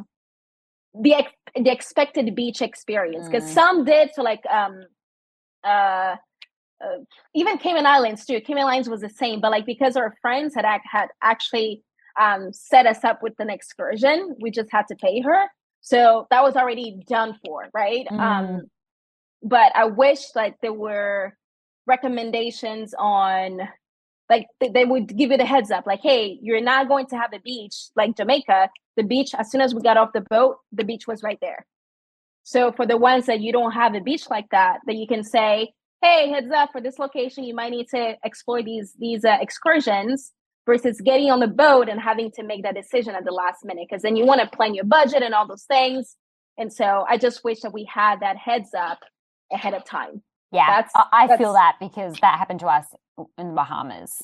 the 1.02 1.14
ex- 1.14 1.32
the 1.56 1.70
expected 1.70 2.34
beach 2.34 2.62
experience 2.62 3.26
because 3.26 3.44
mm. 3.50 3.54
some 3.54 3.84
did 3.84 4.10
so 4.14 4.22
like 4.22 4.44
um 4.46 4.82
uh 5.64 6.14
uh, 6.84 6.98
even 7.34 7.58
Cayman 7.58 7.86
Islands 7.86 8.24
too. 8.24 8.40
Cayman 8.40 8.64
Islands 8.64 8.88
was 8.88 9.00
the 9.00 9.08
same, 9.08 9.40
but 9.40 9.50
like 9.50 9.66
because 9.66 9.96
our 9.96 10.14
friends 10.20 10.54
had 10.54 10.64
had 10.84 11.08
actually 11.22 11.82
um, 12.20 12.52
set 12.52 12.86
us 12.86 13.04
up 13.04 13.22
with 13.22 13.34
an 13.38 13.50
excursion, 13.50 14.36
we 14.40 14.50
just 14.50 14.70
had 14.70 14.86
to 14.88 14.96
pay 14.96 15.20
her. 15.20 15.46
So 15.80 16.26
that 16.30 16.42
was 16.42 16.56
already 16.56 17.02
done 17.06 17.38
for, 17.44 17.68
right? 17.72 18.06
Um, 18.10 18.18
mm. 18.18 18.20
Um, 18.20 18.62
but 19.42 19.72
I 19.74 19.84
wish 19.84 20.34
like 20.34 20.56
there 20.60 20.72
were 20.72 21.36
recommendations 21.86 22.94
on 22.98 23.60
like 24.28 24.46
they, 24.60 24.68
they 24.68 24.84
would 24.84 25.16
give 25.16 25.30
you 25.30 25.36
the 25.36 25.46
heads 25.46 25.70
up 25.70 25.86
like 25.86 26.00
hey 26.00 26.36
you're 26.42 26.60
not 26.60 26.88
going 26.88 27.06
to 27.06 27.16
have 27.16 27.32
a 27.32 27.38
beach 27.38 27.90
like 27.94 28.16
jamaica 28.16 28.68
the 28.96 29.04
beach 29.04 29.34
as 29.38 29.52
soon 29.52 29.60
as 29.60 29.72
we 29.72 29.80
got 29.80 29.96
off 29.96 30.12
the 30.12 30.20
boat 30.22 30.56
the 30.72 30.82
beach 30.82 31.06
was 31.06 31.22
right 31.22 31.38
there 31.40 31.64
so 32.42 32.72
for 32.72 32.86
the 32.86 32.96
ones 32.96 33.26
that 33.26 33.40
you 33.40 33.52
don't 33.52 33.70
have 33.70 33.94
a 33.94 34.00
beach 34.00 34.28
like 34.28 34.48
that 34.50 34.78
that 34.86 34.96
you 34.96 35.06
can 35.06 35.22
say 35.22 35.72
hey 36.02 36.28
heads 36.28 36.50
up 36.50 36.70
for 36.72 36.80
this 36.80 36.98
location 36.98 37.44
you 37.44 37.54
might 37.54 37.70
need 37.70 37.88
to 37.88 38.14
explore 38.24 38.62
these 38.62 38.94
these 38.98 39.24
uh, 39.24 39.36
excursions 39.40 40.32
versus 40.66 41.00
getting 41.00 41.30
on 41.30 41.40
the 41.40 41.46
boat 41.46 41.88
and 41.88 42.00
having 42.00 42.30
to 42.32 42.42
make 42.42 42.64
that 42.64 42.74
decision 42.74 43.14
at 43.14 43.24
the 43.24 43.30
last 43.30 43.64
minute 43.64 43.86
because 43.88 44.02
then 44.02 44.16
you 44.16 44.26
want 44.26 44.40
to 44.40 44.56
plan 44.56 44.74
your 44.74 44.84
budget 44.84 45.22
and 45.22 45.32
all 45.32 45.46
those 45.46 45.62
things. 45.62 46.16
And 46.58 46.72
so 46.72 47.06
i 47.08 47.16
just 47.16 47.44
wish 47.44 47.60
that 47.60 47.72
we 47.72 47.84
had 47.84 48.20
that 48.20 48.36
heads 48.36 48.70
up 48.76 48.98
ahead 49.52 49.74
of 49.74 49.84
time. 49.84 50.22
Yeah 50.52 50.66
that's, 50.66 50.92
i 50.94 51.26
that's, 51.26 51.40
feel 51.40 51.52
that 51.52 51.76
because 51.80 52.14
that 52.20 52.38
happened 52.38 52.60
to 52.60 52.66
us 52.66 52.86
in 53.38 53.48
the 53.48 53.54
bahamas. 53.54 54.20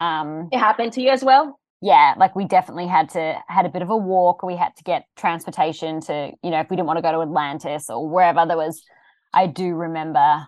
Um 0.00 0.48
it 0.52 0.58
happened 0.58 0.92
to 0.94 1.02
you 1.02 1.10
as 1.10 1.24
well? 1.24 1.58
yeah 1.82 2.14
like 2.16 2.36
we 2.36 2.44
definitely 2.44 2.86
had 2.86 3.08
to 3.10 3.36
had 3.48 3.66
a 3.66 3.68
bit 3.68 3.82
of 3.82 3.90
a 3.90 3.96
walk. 3.96 4.42
We 4.42 4.56
had 4.56 4.76
to 4.76 4.84
get 4.84 5.06
transportation 5.16 6.00
to 6.02 6.32
you 6.42 6.50
know 6.50 6.60
if 6.60 6.70
we 6.70 6.76
didn't 6.76 6.86
want 6.86 6.98
to 6.98 7.02
go 7.02 7.12
to 7.12 7.20
atlantis 7.20 7.90
or 7.90 8.08
wherever 8.08 8.46
there 8.46 8.56
was 8.56 8.84
i 9.32 9.46
do 9.46 9.74
remember 9.74 10.46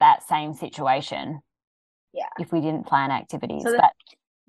that 0.00 0.22
same 0.28 0.54
situation 0.54 1.40
yeah 2.12 2.28
if 2.38 2.52
we 2.52 2.60
didn't 2.60 2.86
plan 2.86 3.10
activities 3.10 3.62
so 3.64 3.76
but 3.76 3.92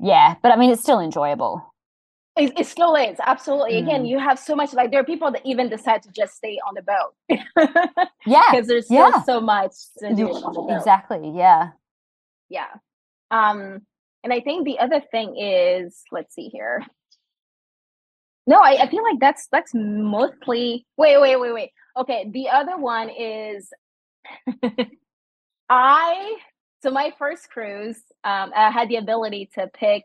Yeah, 0.01 0.35
but 0.41 0.53
I 0.53 0.55
mean, 0.55 0.71
it's 0.71 0.81
still 0.81 1.01
enjoyable. 1.01 1.61
It, 2.37 2.53
it 2.57 2.67
still 2.67 2.95
is 2.95 3.17
absolutely. 3.19 3.73
Mm. 3.73 3.83
Again, 3.83 4.05
you 4.05 4.17
have 4.17 4.39
so 4.39 4.55
much. 4.55 4.71
Like 4.73 4.91
there 4.91 5.01
are 5.01 5.03
people 5.03 5.29
that 5.31 5.41
even 5.45 5.67
decide 5.67 6.03
to 6.03 6.11
just 6.13 6.35
stay 6.37 6.57
on 6.65 6.73
the 6.73 6.81
boat 6.81 7.11
Yeah, 8.25 8.41
because 8.49 8.67
there's 8.67 8.85
still 8.85 9.11
Yeah. 9.11 9.23
so 9.23 9.41
much 9.41 9.73
to 9.97 10.15
do 10.15 10.29
on 10.31 10.53
the 10.53 10.61
boat. 10.61 10.77
exactly. 10.77 11.33
Yeah. 11.35 11.71
Yeah. 12.47 12.71
Um, 13.29 13.81
and 14.23 14.31
I 14.31 14.39
think 14.39 14.63
the 14.63 14.79
other 14.79 15.01
thing 15.11 15.35
is, 15.37 16.01
let's 16.13 16.33
see 16.33 16.47
here. 16.47 16.85
No, 18.47 18.59
I, 18.61 18.83
I 18.83 18.89
feel 18.89 19.03
like 19.03 19.19
that's 19.19 19.47
that's 19.51 19.73
mostly 19.75 20.85
wait, 20.95 21.19
wait, 21.19 21.35
wait, 21.35 21.53
wait. 21.53 21.71
Okay, 21.97 22.29
the 22.31 22.47
other 22.49 22.77
one 22.77 23.09
is 23.09 23.69
I 25.69 26.35
so 26.81 26.91
my 26.91 27.13
first 27.19 27.49
cruise, 27.49 27.99
um, 28.23 28.51
I 28.55 28.71
had 28.71 28.87
the 28.89 28.95
ability 28.95 29.49
to 29.55 29.69
pick 29.73 30.03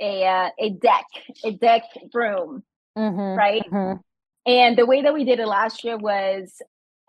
a 0.00 0.24
uh, 0.26 0.50
a 0.58 0.70
deck, 0.70 1.06
a 1.44 1.52
deck 1.52 1.82
room, 2.12 2.62
Mm-hmm. 2.96 3.36
right? 3.38 3.62
Mhm. 3.70 4.00
And 4.46 4.76
the 4.78 4.86
way 4.86 5.02
that 5.02 5.12
we 5.14 5.24
did 5.24 5.40
it 5.40 5.46
last 5.46 5.82
year 5.84 5.96
was 5.96 6.60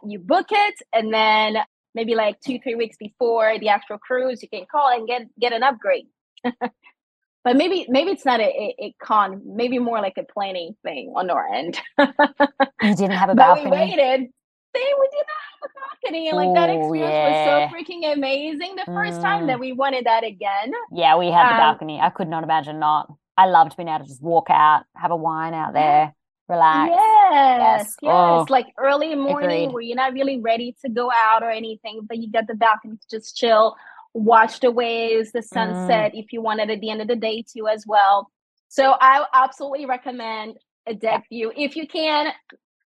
you 0.04 0.20
book 0.20 0.48
it 0.52 0.76
and 0.94 1.14
then 1.14 1.58
maybe 1.94 2.16
like 2.16 2.40
two, 2.42 2.60
three 2.60 2.76
weeks 2.76 2.98
before 2.98 3.58
the 3.60 3.70
actual 3.70 3.98
cruise, 3.98 4.42
you 4.42 4.50
can 4.50 4.66
call 4.72 4.90
and 4.90 5.08
get 5.08 5.24
get 5.40 5.54
an 5.54 5.64
upgrade. 5.64 6.08
but 6.44 7.56
maybe 7.56 7.86
maybe 7.90 8.12
it's 8.12 8.26
not 8.26 8.40
a, 8.40 8.44
a, 8.44 8.76
a 8.80 8.96
con, 9.02 9.42
maybe 9.46 9.78
more 9.80 10.02
like 10.02 10.18
a 10.18 10.24
planning 10.24 10.76
thing 10.84 11.14
on 11.16 11.30
our 11.30 11.48
end. 11.54 11.80
You 12.00 12.96
didn't 12.96 13.12
have 13.12 13.30
a 13.30 13.36
but 13.36 13.64
we 13.64 13.70
waited. 13.70 14.30
They 14.74 14.88
we 15.00 15.08
did 15.12 15.26
not 15.34 15.45
balcony, 15.74 16.30
and 16.30 16.38
like 16.38 16.54
that 16.54 16.70
experience 16.70 17.12
yeah. 17.14 17.60
was 17.60 17.70
so 17.72 17.76
freaking 17.76 18.14
amazing. 18.14 18.76
The 18.76 18.86
first 18.86 19.22
time 19.22 19.44
Mm. 19.44 19.48
that 19.48 19.60
we 19.60 19.72
wanted 19.74 20.06
that 20.06 20.24
again. 20.24 20.72
Yeah, 20.92 21.18
we 21.18 21.28
had 21.32 21.48
the 21.50 21.54
Um, 21.54 21.58
balcony. 21.60 22.00
I 22.00 22.10
could 22.10 22.28
not 22.28 22.44
imagine 22.44 22.80
not. 22.80 23.12
I 23.38 23.48
loved 23.48 23.76
being 23.76 23.90
able 23.90 24.00
to 24.00 24.06
just 24.10 24.22
walk 24.22 24.48
out, 24.50 24.84
have 24.96 25.12
a 25.12 25.16
wine 25.16 25.54
out 25.54 25.74
there, 25.74 26.14
relax. 26.48 26.92
Yes, 26.96 27.96
yes. 28.02 28.04
Oh, 28.04 28.46
like 28.50 28.68
early 28.78 29.14
morning 29.16 29.50
agreed. 29.66 29.74
where 29.74 29.82
you're 29.82 29.96
not 29.98 30.14
really 30.14 30.40
ready 30.40 30.76
to 30.84 30.90
go 30.90 31.12
out 31.12 31.44
or 31.44 31.50
anything, 31.50 32.02
but 32.08 32.18
you 32.18 32.32
got 32.32 32.48
the 32.48 32.56
balcony 32.56 32.96
to 32.98 33.08
just 33.18 33.36
chill, 33.36 33.76
watch 34.14 34.62
the 34.62 34.72
waves, 34.72 35.32
the 35.34 35.40
Mm. 35.40 35.48
sunset 35.48 36.12
if 36.16 36.32
you 36.32 36.42
want 36.42 36.62
it 36.62 36.70
at 36.70 36.80
the 36.80 36.90
end 36.90 37.02
of 37.02 37.08
the 37.10 37.16
day 37.18 37.42
too 37.42 37.68
as 37.68 37.86
well. 37.86 38.30
So 38.70 38.96
I 39.00 39.26
absolutely 39.34 39.86
recommend 39.86 40.58
a 40.88 40.94
deck 40.94 41.26
view. 41.30 41.52
If 41.56 41.76
you 41.76 41.88
can, 41.88 42.32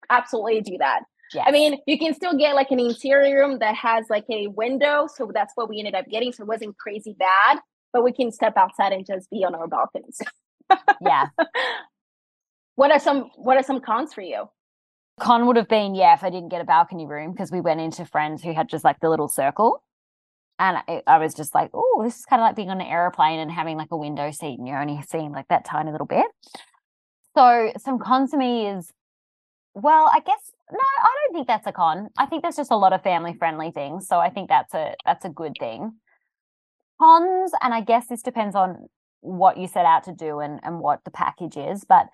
absolutely 0.09 0.61
do 0.63 0.79
that. 0.79 1.03
Yes. 1.33 1.45
I 1.47 1.53
mean, 1.53 1.79
you 1.87 1.99
can 1.99 2.15
still 2.15 2.37
get 2.37 2.55
like 2.55 2.71
an 2.71 2.81
interior 2.81 3.47
room 3.47 3.59
that 3.61 3.75
has 3.77 4.07
like 4.11 4.25
a 4.31 4.49
window. 4.49 5.07
So 5.15 5.31
that's 5.33 5.53
what 5.55 5.69
we 5.69 5.79
ended 5.79 5.95
up 5.95 6.09
getting. 6.09 6.33
So 6.33 6.43
it 6.43 6.49
wasn't 6.49 6.77
crazy 6.79 7.15
bad, 7.19 7.59
but 7.93 8.03
we 8.03 8.13
can 8.13 8.33
step 8.33 8.57
outside 8.57 8.93
and 8.93 9.07
just 9.07 9.31
be 9.31 9.45
on 9.45 9.55
our 9.55 9.69
balconies. 9.69 10.21
yeah. 11.01 11.27
What 12.81 12.93
are 12.93 12.99
some 12.99 13.31
what 13.37 13.59
are 13.59 13.63
some 13.63 13.83
cons 13.83 14.15
for 14.15 14.23
you? 14.23 14.49
Con 15.21 15.47
would 15.47 15.57
have 15.57 15.69
been, 15.69 15.95
yeah, 15.95 16.15
if 16.15 16.25
I 16.25 16.31
didn't 16.31 16.49
get 16.49 16.63
a 16.63 16.65
balcony 16.65 17.05
room 17.05 17.33
because 17.33 17.53
we 17.53 17.61
went 17.61 17.79
into 17.79 18.07
friends 18.07 18.43
who 18.43 18.55
had 18.55 18.71
just 18.71 18.85
like 18.85 19.01
the 19.01 19.11
little 19.11 19.29
circle. 19.29 19.83
And 20.59 20.79
I, 20.89 21.03
I 21.07 21.19
was 21.19 21.35
just 21.35 21.55
like, 21.55 21.69
oh, 21.75 22.01
this 22.03 22.21
is 22.21 22.25
kind 22.25 22.41
of 22.41 22.47
like 22.47 22.57
being 22.57 22.71
on 22.71 22.81
an 22.81 22.87
aeroplane 22.87 23.39
and 23.39 23.51
having 23.51 23.77
like 23.77 23.91
a 23.91 23.99
window 23.99 24.31
seat 24.31 24.59
and 24.59 24.67
you're 24.67 24.81
only 24.81 24.99
seeing 25.07 25.31
like 25.31 25.49
that 25.49 25.67
tiny 25.67 25.93
little 25.93 26.07
bit. 26.07 26.25
So 27.37 27.71
some 27.77 27.99
cons 27.99 28.31
to 28.31 28.39
me 28.39 28.67
is, 28.69 28.91
well, 29.75 30.11
I 30.11 30.21
guess 30.21 30.51
no, 30.73 30.79
I 30.79 31.17
don't 31.25 31.35
think 31.35 31.47
that's 31.47 31.67
a 31.67 31.73
con. 31.73 32.09
I 32.19 32.27
think 32.27 32.43
there's 32.43 32.57
just 32.57 32.71
a 32.71 32.77
lot 32.77 32.93
of 32.93 33.03
family 33.03 33.35
friendly 33.35 33.71
things. 33.71 34.07
So 34.07 34.19
I 34.19 34.31
think 34.31 34.49
that's 34.49 34.75
a 34.75 34.95
that's 35.05 35.25
a 35.25 35.29
good 35.29 35.55
thing. 35.59 35.95
Cons, 37.01 37.53
and 37.63 37.73
I 37.73 37.81
guess 37.81 38.07
this 38.09 38.23
depends 38.23 38.55
on 38.55 38.89
what 39.23 39.57
you 39.57 39.67
set 39.67 39.87
out 39.87 40.05
to 40.05 40.13
do 40.13 40.41
and, 40.41 40.61
and 40.63 40.81
what 40.81 41.05
the 41.05 41.11
package 41.11 41.57
is, 41.57 41.85
but 41.85 42.07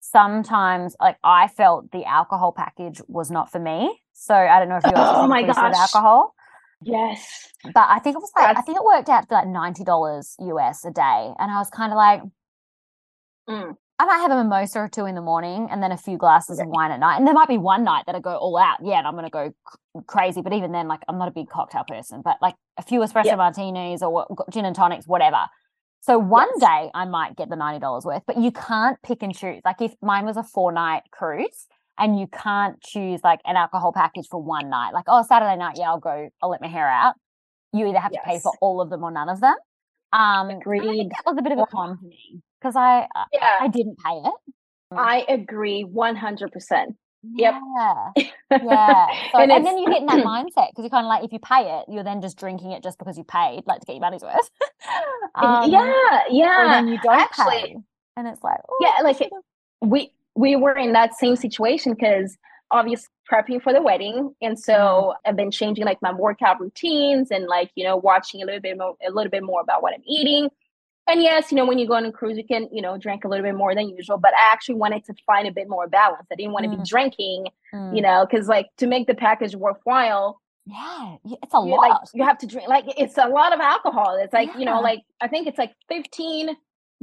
sometimes 0.00 0.96
like 1.00 1.16
I 1.22 1.48
felt 1.48 1.90
the 1.92 2.04
alcohol 2.04 2.52
package 2.52 3.00
was 3.08 3.30
not 3.30 3.50
for 3.50 3.58
me. 3.58 4.00
So 4.12 4.34
I 4.34 4.58
don't 4.58 4.68
know 4.68 4.76
if 4.76 4.84
yours 4.86 4.96
Oh 4.96 5.26
my 5.26 5.42
gosh. 5.42 5.74
alcohol. 5.74 6.34
Yes. 6.82 7.52
But 7.64 7.86
I 7.88 7.98
think 7.98 8.16
it 8.16 8.20
was 8.20 8.32
like 8.36 8.56
I 8.56 8.62
think 8.62 8.78
it 8.78 8.84
worked 8.84 9.08
out 9.08 9.28
to 9.28 9.34
like 9.34 9.46
ninety 9.46 9.84
dollars 9.84 10.34
US 10.38 10.84
a 10.84 10.90
day. 10.90 11.32
And 11.38 11.50
I 11.50 11.58
was 11.58 11.70
kind 11.70 11.92
of 11.92 11.96
like, 11.96 12.22
Mm. 13.48 13.74
I 14.00 14.06
might 14.06 14.16
have 14.20 14.30
a 14.30 14.42
mimosa 14.42 14.78
or 14.78 14.88
two 14.88 15.04
in 15.04 15.14
the 15.14 15.20
morning 15.20 15.68
and 15.70 15.82
then 15.82 15.92
a 15.92 15.96
few 15.98 16.16
glasses 16.16 16.58
of 16.58 16.68
wine 16.68 16.90
at 16.90 17.00
night. 17.00 17.18
And 17.18 17.26
there 17.26 17.34
might 17.34 17.48
be 17.48 17.58
one 17.58 17.84
night 17.84 18.04
that 18.06 18.14
I 18.14 18.20
go 18.20 18.34
all 18.34 18.56
out. 18.56 18.78
Yeah, 18.82 18.96
and 18.96 19.06
I'm 19.06 19.14
gonna 19.14 19.28
go 19.28 19.50
c- 19.50 20.00
crazy. 20.06 20.40
But 20.40 20.54
even 20.54 20.72
then, 20.72 20.88
like 20.88 21.00
I'm 21.06 21.18
not 21.18 21.28
a 21.28 21.30
big 21.30 21.50
cocktail 21.50 21.84
person, 21.86 22.22
but 22.24 22.38
like 22.40 22.54
a 22.78 22.82
few 22.82 23.00
espresso 23.00 23.36
martinis 23.36 24.02
or 24.02 24.26
gin 24.50 24.64
and 24.64 24.74
tonics, 24.74 25.06
whatever. 25.06 25.40
So 26.00 26.18
one 26.18 26.48
Yes. 26.58 26.60
day 26.60 26.90
I 26.94 27.04
might 27.04 27.36
get 27.36 27.50
the 27.50 27.56
ninety 27.56 27.78
dollars 27.78 28.06
worth, 28.06 28.22
but 28.26 28.38
you 28.38 28.50
can't 28.50 28.96
pick 29.02 29.22
and 29.22 29.36
choose. 29.36 29.60
Like 29.66 29.82
if 29.82 29.92
mine 30.00 30.24
was 30.24 30.38
a 30.38 30.42
four 30.42 30.72
night 30.72 31.02
cruise, 31.12 31.66
and 31.98 32.18
you 32.18 32.26
can't 32.26 32.80
choose 32.80 33.20
like 33.22 33.40
an 33.44 33.56
alcohol 33.56 33.92
package 33.92 34.28
for 34.30 34.42
one 34.42 34.70
night. 34.70 34.92
Like 34.94 35.04
oh 35.08 35.22
Saturday 35.28 35.56
night, 35.56 35.76
yeah, 35.76 35.90
I'll 35.90 36.00
go. 36.00 36.30
I'll 36.40 36.48
let 36.48 36.62
my 36.62 36.68
hair 36.68 36.88
out. 36.88 37.16
You 37.74 37.86
either 37.86 37.98
have 38.00 38.12
to 38.12 38.20
pay 38.24 38.38
for 38.38 38.54
all 38.62 38.80
of 38.80 38.88
them 38.88 39.04
or 39.04 39.10
none 39.10 39.28
of 39.28 39.42
them. 39.42 39.56
Um, 40.10 40.48
Agreed. 40.48 41.10
that 41.10 41.22
was 41.26 41.36
a 41.38 41.42
bit 41.42 41.52
of 41.52 41.58
a 41.58 41.66
con 41.66 41.98
for 41.98 42.06
me 42.06 42.40
because 42.60 42.76
I 42.76 43.06
I- 43.14 43.24
Yeah, 43.32 43.56
I 43.60 43.68
didn't 43.68 43.98
pay 43.98 44.16
it. 44.24 44.34
I 44.92 45.24
agree 45.28 45.84
100%. 45.84 46.94
Yep. 47.22 47.54
Yeah. 47.76 48.10
Yeah. 48.50 49.06
So, 49.30 49.38
And 49.38 49.52
and, 49.52 49.64
then 49.64 49.78
you 49.78 49.86
get 49.86 50.00
in 50.00 50.06
that 50.06 50.24
mindset 50.26 50.70
because 50.70 50.78
you're 50.82 50.90
kind 50.90 51.06
of 51.06 51.08
like, 51.08 51.22
if 51.22 51.32
you 51.32 51.38
pay 51.38 51.78
it, 51.78 51.84
you're 51.88 52.02
then 52.02 52.20
just 52.20 52.36
drinking 52.36 52.72
it 52.72 52.82
just 52.82 52.98
because 52.98 53.16
you 53.16 53.22
paid, 53.22 53.62
like 53.66 53.78
to 53.78 53.86
get 53.86 53.92
your 53.94 54.00
money's 54.00 54.22
worth. 54.22 54.50
Um, 55.36 55.70
yeah, 55.70 56.22
yeah. 56.28 56.66
then 56.72 56.88
you 56.88 56.98
don't 57.00 57.14
actually- 57.14 57.60
pay. 57.62 57.76
And 58.16 58.26
it's 58.26 58.42
like, 58.42 58.58
oh, 58.68 58.76
Yeah, 58.80 59.02
like, 59.04 59.18
should've- 59.18 59.30
We 59.82 60.12
we 60.34 60.56
were 60.56 60.72
in 60.76 60.92
that 60.94 61.14
same 61.14 61.36
situation 61.36 61.94
because 61.94 62.36
obviously 62.72 63.06
prepping 63.30 63.62
for 63.62 63.72
the 63.72 63.80
wedding 63.82 64.34
and 64.42 64.58
so 64.58 65.14
I've 65.24 65.36
been 65.36 65.50
changing 65.52 65.84
like 65.84 66.02
my 66.02 66.12
workout 66.12 66.60
routines 66.60 67.30
and 67.30 67.46
like, 67.46 67.70
you 67.76 67.84
know, 67.84 67.96
watching 67.96 68.42
a 68.42 68.46
little 68.46 68.60
bit 68.60 68.76
more 68.76 68.96
a 69.06 69.10
little 69.12 69.30
bit 69.30 69.44
more 69.44 69.60
about 69.60 69.82
what 69.82 69.94
I'm 69.94 70.02
eating. 70.06 70.48
And 71.10 71.22
yes, 71.22 71.50
you 71.50 71.56
know, 71.56 71.66
when 71.66 71.78
you 71.78 71.86
go 71.88 71.94
on 71.94 72.04
a 72.06 72.12
cruise, 72.12 72.36
you 72.36 72.44
can, 72.44 72.68
you 72.72 72.80
know, 72.82 72.96
drink 72.96 73.24
a 73.24 73.28
little 73.28 73.44
bit 73.44 73.54
more 73.56 73.74
than 73.74 73.88
usual. 73.88 74.16
But 74.18 74.32
I 74.34 74.52
actually 74.52 74.76
wanted 74.76 75.04
to 75.06 75.14
find 75.26 75.48
a 75.48 75.52
bit 75.52 75.68
more 75.68 75.88
balance. 75.88 76.26
I 76.30 76.36
didn't 76.36 76.52
want 76.52 76.64
to 76.64 76.70
be 76.70 76.76
Mm. 76.76 76.86
drinking, 76.88 77.48
Mm. 77.74 77.96
you 77.96 78.02
know, 78.02 78.26
because 78.28 78.48
like 78.48 78.66
to 78.78 78.86
make 78.86 79.06
the 79.06 79.14
package 79.14 79.54
worthwhile, 79.56 80.40
yeah, 80.66 81.16
it's 81.42 81.54
a 81.54 81.58
lot. 81.60 81.80
like 81.88 81.98
you 82.14 82.22
have 82.24 82.38
to 82.38 82.46
drink 82.46 82.68
like 82.68 82.84
it's 82.96 83.16
a 83.18 83.26
lot 83.26 83.52
of 83.52 83.60
alcohol 83.60 84.16
it's 84.22 84.32
like 84.32 84.50
you 84.56 84.64
know 84.66 84.80
like 84.80 85.00
i 85.20 85.26
think 85.26 85.48
it's 85.48 85.58
like 85.58 85.72
15 85.88 86.50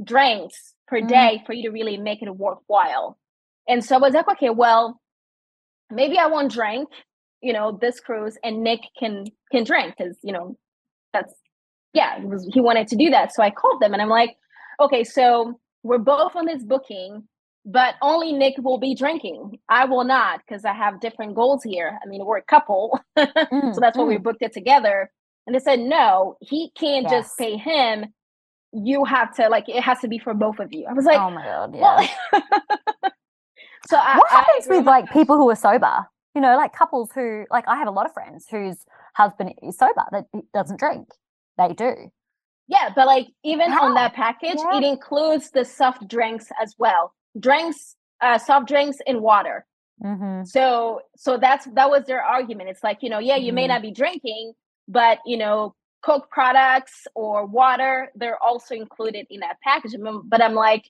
drinks 0.02 0.74
per 0.86 1.00
Mm. 1.02 1.08
day 1.08 1.42
for 1.44 1.52
you 1.52 1.64
to 1.64 1.70
really 1.70 1.96
make 1.98 2.22
it 2.22 2.30
worthwhile 2.34 3.18
and 3.68 3.84
so 3.84 3.96
i 3.96 3.98
was 3.98 4.14
like 4.14 4.28
okay 4.28 4.48
well 4.48 5.00
maybe 5.90 6.16
i 6.18 6.26
won't 6.28 6.52
drink 6.52 6.88
you 7.42 7.52
know 7.52 7.72
this 7.78 8.00
cruise 8.00 8.38
and 8.44 8.62
nick 8.62 8.80
can 8.98 9.26
can 9.52 9.64
drink 9.64 9.94
because 9.98 10.16
you 10.22 10.32
know 10.32 10.56
that's 11.12 11.34
yeah 11.94 12.18
was, 12.24 12.48
he 12.52 12.60
wanted 12.60 12.86
to 12.88 12.96
do 12.96 13.10
that 13.10 13.34
so 13.34 13.42
i 13.42 13.50
called 13.50 13.80
them 13.80 13.92
and 13.92 14.02
i'm 14.02 14.08
like 14.08 14.36
okay 14.80 15.04
so 15.04 15.58
we're 15.82 15.98
both 15.98 16.36
on 16.36 16.46
this 16.46 16.62
booking 16.62 17.26
but 17.64 17.94
only 18.02 18.32
nick 18.32 18.54
will 18.58 18.78
be 18.78 18.94
drinking 18.94 19.58
i 19.68 19.84
will 19.84 20.04
not 20.04 20.40
because 20.46 20.64
i 20.64 20.72
have 20.72 21.00
different 21.00 21.34
goals 21.34 21.62
here 21.62 21.98
i 22.02 22.08
mean 22.08 22.24
we're 22.24 22.38
a 22.38 22.42
couple 22.42 22.98
Mm, 23.18 23.74
so 23.74 23.80
that's 23.80 23.96
why 23.96 24.04
we 24.04 24.16
mm. 24.16 24.22
booked 24.22 24.42
it 24.42 24.52
together. 24.52 25.10
And 25.46 25.54
they 25.54 25.60
said, 25.60 25.80
no, 25.80 26.36
he 26.40 26.70
can't 26.74 27.06
Yes. 27.08 27.26
just 27.26 27.38
pay 27.38 27.56
him. 27.56 28.06
You 28.72 29.04
have 29.04 29.34
to 29.36 29.48
like 29.48 29.68
it 29.68 29.82
has 29.82 29.98
to 30.00 30.08
be 30.08 30.18
for 30.18 30.34
both 30.34 30.58
of 30.58 30.72
you. 30.72 30.84
I 30.88 30.92
was 30.92 31.06
like, 31.06 31.18
oh 31.18 31.30
my 31.30 31.42
god, 31.42 31.74
yeah. 31.74 31.80
well, 31.80 32.42
so 33.86 33.96
I, 33.96 34.18
what 34.18 34.30
happens 34.30 34.66
agree 34.66 34.78
with 34.78 34.86
like 34.86 35.10
people 35.10 35.38
who 35.38 35.48
are 35.48 35.56
sober? 35.56 36.06
You 36.34 36.42
know, 36.42 36.54
like 36.56 36.74
couples 36.74 37.10
who 37.14 37.46
like 37.50 37.66
I 37.66 37.76
have 37.76 37.88
a 37.88 37.90
lot 37.90 38.04
of 38.04 38.12
friends 38.12 38.46
whose 38.50 38.84
husband 39.14 39.54
is 39.62 39.78
sober 39.78 40.04
that 40.12 40.26
doesn't 40.52 40.78
drink. 40.78 41.08
They 41.58 41.74
do. 41.74 42.10
Yeah, 42.68 42.90
but 42.94 43.06
like 43.06 43.28
even 43.44 43.70
Yeah. 43.70 43.80
on 43.80 43.94
that 43.94 44.14
package, 44.14 44.58
Yeah. 44.58 44.78
it 44.78 44.84
includes 44.84 45.50
the 45.50 45.64
soft 45.64 46.06
drinks 46.08 46.50
as 46.62 46.74
well. 46.78 47.12
Drinks, 47.38 47.96
uh, 48.20 48.38
soft 48.38 48.68
drinks 48.68 48.98
and 49.06 49.20
water. 49.20 49.66
Mm-hmm. 50.02 50.44
So 50.44 51.00
so 51.16 51.36
that's 51.38 51.66
that 51.66 51.90
was 51.90 52.04
their 52.04 52.22
argument. 52.22 52.68
It's 52.68 52.84
like, 52.84 53.02
you 53.02 53.10
know, 53.10 53.18
yeah, 53.18 53.36
you 53.36 53.52
may 53.52 53.64
Mhm. 53.64 53.68
not 53.68 53.82
be 53.82 53.90
drinking, 53.90 54.52
but 54.86 55.18
you 55.26 55.36
know, 55.36 55.74
Coke 56.02 56.30
products 56.30 57.08
or 57.16 57.44
water, 57.44 58.12
they're 58.14 58.40
also 58.42 58.74
included 58.76 59.26
in 59.30 59.40
that 59.40 59.56
package. 59.64 59.96
But 60.24 60.40
I'm 60.42 60.54
like, 60.54 60.88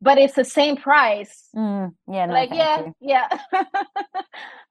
but 0.00 0.18
it's 0.18 0.34
the 0.34 0.44
same 0.44 0.76
price. 0.76 1.48
Mm, 1.54 1.94
yeah, 2.08 2.26
no, 2.26 2.32
like, 2.32 2.50
yeah, 2.52 2.80
you. 2.86 2.94
yeah. 3.00 3.28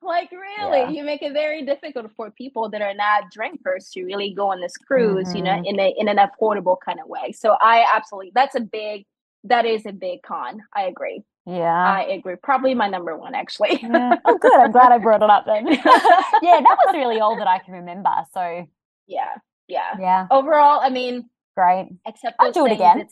like 0.01 0.31
really, 0.31 0.79
Yeah. 0.81 0.89
you 0.89 1.03
make 1.03 1.21
it 1.23 1.33
very 1.33 1.65
difficult 1.65 2.11
for 2.15 2.29
people 2.31 2.69
that 2.69 2.81
are 2.81 2.93
not 2.93 3.31
drinkers 3.31 3.89
to 3.91 4.03
really 4.03 4.33
go 4.33 4.51
on 4.51 4.61
this 4.61 4.77
cruise, 4.77 5.33
you 5.33 5.41
know, 5.41 5.51
Mhm. 5.57 5.65
in 5.67 5.79
a 5.79 5.89
in 5.97 6.07
an 6.07 6.17
affordable 6.17 6.77
kind 6.79 6.99
of 6.99 7.07
way. 7.07 7.31
So 7.31 7.57
I 7.61 7.85
absolutely 7.95 8.31
that's 8.35 8.55
a 8.55 8.61
big 8.61 9.05
that 9.45 9.65
is 9.65 9.85
a 9.85 9.91
big 9.91 10.21
con. 10.23 10.61
I 10.75 10.83
agree. 10.83 11.23
Yeah. 11.45 11.71
I 11.97 12.01
agree. 12.17 12.35
Probably 12.41 12.73
my 12.73 12.87
number 12.89 13.15
one 13.17 13.35
actually. 13.35 13.79
yeah. 13.81 14.15
Oh, 14.25 14.37
good. 14.37 14.59
I'm 14.59 14.71
glad 14.71 14.91
I 14.91 14.97
brought 14.97 15.21
it 15.23 15.29
up 15.29 15.45
then. 15.45 15.67
yeah, 15.67 15.81
that 15.81 16.77
was 16.85 16.93
really 16.95 17.19
all 17.19 17.37
that 17.37 17.47
I 17.47 17.59
can 17.59 17.73
remember. 17.75 18.11
So 18.33 18.67
yeah. 19.07 19.33
Yeah. 19.67 19.95
yeah, 19.99 20.27
Overall, 20.29 20.79
I 20.81 20.89
mean, 20.89 21.27
great. 21.55 21.89
except 22.05 22.35
I'll 22.39 22.51
do 22.51 22.67
it 22.67 22.71
again. 22.73 23.07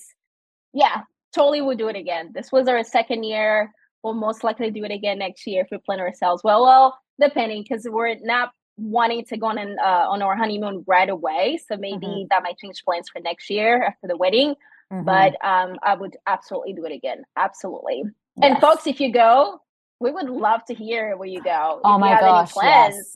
Yeah, 0.72 1.02
totally 1.34 1.62
would 1.62 1.78
do 1.78 1.88
it 1.88 1.96
again. 1.96 2.32
This 2.34 2.52
was 2.52 2.68
our 2.68 2.84
second 2.84 3.24
year. 3.24 3.72
We'll 4.04 4.14
most 4.14 4.44
likely 4.44 4.70
do 4.72 4.84
it 4.84 4.92
again 4.92 5.20
next 5.20 5.48
year 5.48 5.62
if 5.62 5.68
we 5.72 5.78
plan 5.78 6.00
ourselves 6.00 6.44
well. 6.44 6.64
Well, 6.64 7.00
depending 7.20 7.64
because 7.64 7.86
we're 7.90 8.16
not 8.22 8.52
wanting 8.78 9.24
to 9.26 9.38
go 9.38 9.48
on 9.48 9.58
an, 9.58 9.78
uh, 9.80 10.08
on 10.10 10.22
our 10.22 10.36
honeymoon 10.36 10.84
right 10.88 11.10
away. 11.10 11.60
So 11.68 11.78
maybe 11.78 12.08
mm-hmm. 12.08 12.28
that 12.30 12.44
might 12.44 12.58
change 12.58 12.84
plans 12.84 13.08
for 13.10 13.22
next 13.22 13.50
year 13.50 13.84
after 13.84 14.08
the 14.08 14.18
wedding. 14.18 14.56
Mm-hmm. 14.92 15.06
But 15.06 15.44
um, 15.46 15.78
I 15.84 15.96
would 15.96 16.18
absolutely 16.28 16.74
do 16.74 16.86
it 16.86 16.92
again. 16.92 17.24
Absolutely. 17.38 18.04
Yes. 18.36 18.52
And 18.52 18.60
folks, 18.60 18.88
if 18.88 19.00
you 19.00 19.12
go, 19.12 19.60
we 20.00 20.12
would 20.12 20.30
love 20.30 20.66
to 20.66 20.74
hear 20.74 21.16
where 21.16 21.30
you 21.30 21.42
go. 21.42 21.80
Oh 21.84 21.98
my 21.98 22.20
gosh, 22.20 22.52
yes. 22.62 23.16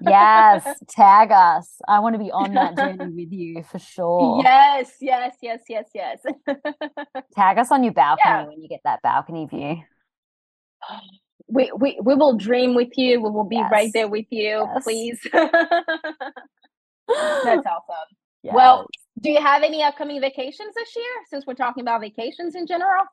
Yes, 0.00 0.66
tag 0.88 1.30
us. 1.32 1.80
I 1.88 2.00
want 2.00 2.14
to 2.14 2.18
be 2.18 2.30
on 2.30 2.54
that 2.54 2.76
journey 2.76 3.12
with 3.24 3.32
you 3.32 3.62
for 3.62 3.78
sure. 3.78 4.40
Yes, 4.42 4.92
yes, 5.00 5.36
yes, 5.42 5.62
yes, 5.68 5.88
yes. 5.94 6.20
tag 7.34 7.58
us 7.58 7.70
on 7.70 7.84
your 7.84 7.92
balcony 7.92 8.22
yeah. 8.24 8.46
when 8.46 8.62
you 8.62 8.68
get 8.68 8.80
that 8.84 9.02
balcony 9.02 9.46
view. 9.46 9.82
We, 11.48 11.70
we 11.78 11.96
we 12.02 12.16
will 12.16 12.36
dream 12.36 12.74
with 12.74 12.98
you. 12.98 13.22
We 13.22 13.30
will 13.30 13.44
be 13.44 13.54
yes. 13.54 13.70
right 13.70 13.92
there 13.94 14.08
with 14.08 14.26
you. 14.30 14.66
Yes. 14.74 14.82
Please. 14.82 15.20
That's 15.32 15.54
awesome. 17.08 18.08
Yes. 18.42 18.52
Well, 18.52 18.88
do 19.20 19.30
you 19.30 19.40
have 19.40 19.62
any 19.62 19.80
upcoming 19.80 20.20
vacations 20.20 20.74
this 20.74 20.96
year? 20.96 21.04
Since 21.30 21.46
we're 21.46 21.54
talking 21.54 21.82
about 21.82 22.00
vacations 22.00 22.56
in 22.56 22.66
general. 22.66 23.04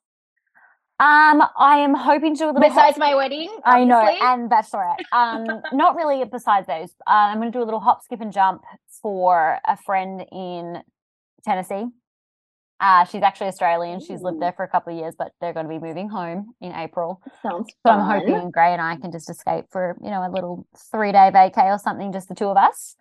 Um, 1.00 1.44
I 1.58 1.78
am 1.80 1.96
hoping 1.96 2.36
to 2.36 2.40
do 2.40 2.46
a 2.46 2.52
little. 2.54 2.62
Besides 2.62 2.98
my 2.98 3.16
wedding, 3.16 3.50
obviously. 3.66 3.72
I 3.72 3.84
know, 3.84 4.18
and 4.22 4.50
bachelorette. 4.50 5.00
Um, 5.12 5.62
not 5.74 5.96
really. 5.96 6.24
Besides 6.24 6.68
those, 6.68 6.92
uh, 7.08 7.12
I'm 7.12 7.40
going 7.40 7.52
to 7.52 7.58
do 7.58 7.64
a 7.64 7.66
little 7.66 7.80
hop, 7.80 8.04
skip, 8.04 8.22
and 8.22 8.32
jump 8.32 8.64
for 9.02 9.60
a 9.68 9.76
friend 9.76 10.24
in 10.32 10.84
Tennessee. 11.44 11.88
Uh, 12.80 13.06
she's 13.06 13.24
actually 13.24 13.48
Australian. 13.48 14.02
She's 14.02 14.22
lived 14.22 14.42
there 14.42 14.52
for 14.52 14.64
a 14.64 14.68
couple 14.68 14.94
of 14.94 15.00
years, 15.00 15.16
but 15.18 15.32
they're 15.40 15.54
going 15.54 15.66
to 15.66 15.70
be 15.70 15.80
moving 15.80 16.10
home 16.10 16.54
in 16.62 16.74
April. 16.74 17.22
Sounds 17.42 17.70
so 17.70 17.76
fun. 17.84 18.00
I'm 18.02 18.22
hoping 18.22 18.52
Gray 18.52 18.74
and 18.74 18.82
I 18.82 18.98
can 18.98 19.12
just 19.12 19.30
escape 19.30 19.66
for 19.72 19.98
you 20.02 20.10
know 20.10 20.28
a 20.28 20.30
little 20.30 20.68
three 20.92 21.12
day 21.12 21.32
vacay 21.34 21.74
or 21.74 21.80
something, 21.80 22.12
just 22.12 22.30
the 22.30 22.36
two 22.36 22.48
of 22.48 22.58
us. 22.58 22.96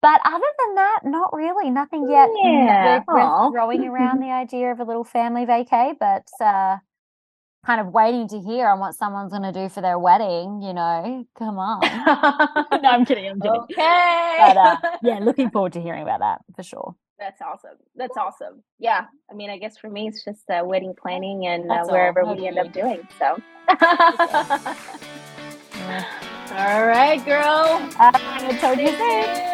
But 0.00 0.20
other 0.24 0.46
than 0.58 0.74
that, 0.74 1.00
not 1.04 1.32
really. 1.32 1.70
Nothing 1.70 2.10
yet. 2.10 2.28
Yeah. 2.42 3.02
We're, 3.06 3.14
we're 3.14 3.52
throwing 3.52 3.86
around 3.86 4.20
the 4.22 4.30
idea 4.32 4.72
of 4.72 4.80
a 4.80 4.84
little 4.84 5.04
family 5.04 5.46
vacay, 5.46 5.94
but 5.98 6.26
uh, 6.44 6.78
kind 7.64 7.80
of 7.80 7.88
waiting 7.88 8.28
to 8.28 8.40
hear 8.40 8.66
on 8.66 8.80
what 8.80 8.94
someone's 8.94 9.30
going 9.30 9.42
to 9.42 9.52
do 9.52 9.68
for 9.68 9.80
their 9.80 9.98
wedding. 9.98 10.62
You 10.62 10.72
know, 10.74 11.26
come 11.38 11.58
on. 11.58 11.80
no, 12.82 12.88
I'm 12.88 13.04
kidding. 13.04 13.28
I'm 13.28 13.40
kidding. 13.40 13.60
Okay. 13.60 14.36
But 14.38 14.56
uh, 14.56 14.76
yeah, 15.02 15.18
looking 15.20 15.50
forward 15.50 15.72
to 15.74 15.80
hearing 15.80 16.02
about 16.02 16.20
that 16.20 16.40
for 16.56 16.62
sure. 16.62 16.96
That's 17.18 17.40
awesome. 17.40 17.76
That's 17.94 18.16
awesome. 18.16 18.64
Yeah. 18.80 19.04
I 19.30 19.34
mean, 19.34 19.48
I 19.48 19.58
guess 19.58 19.78
for 19.78 19.88
me, 19.88 20.08
it's 20.08 20.24
just 20.24 20.50
uh, 20.50 20.62
wedding 20.64 20.94
planning 21.00 21.46
and 21.46 21.70
uh, 21.70 21.84
wherever 21.84 22.24
we 22.24 22.48
end 22.48 22.58
up 22.58 22.72
doing. 22.72 23.06
So. 23.16 23.40
All 26.54 26.84
right, 26.84 27.24
girl. 27.24 27.80
Uh, 27.98 28.10
I 28.12 28.58
told 28.60 28.78
you 28.78 28.88
soon. 28.88 29.52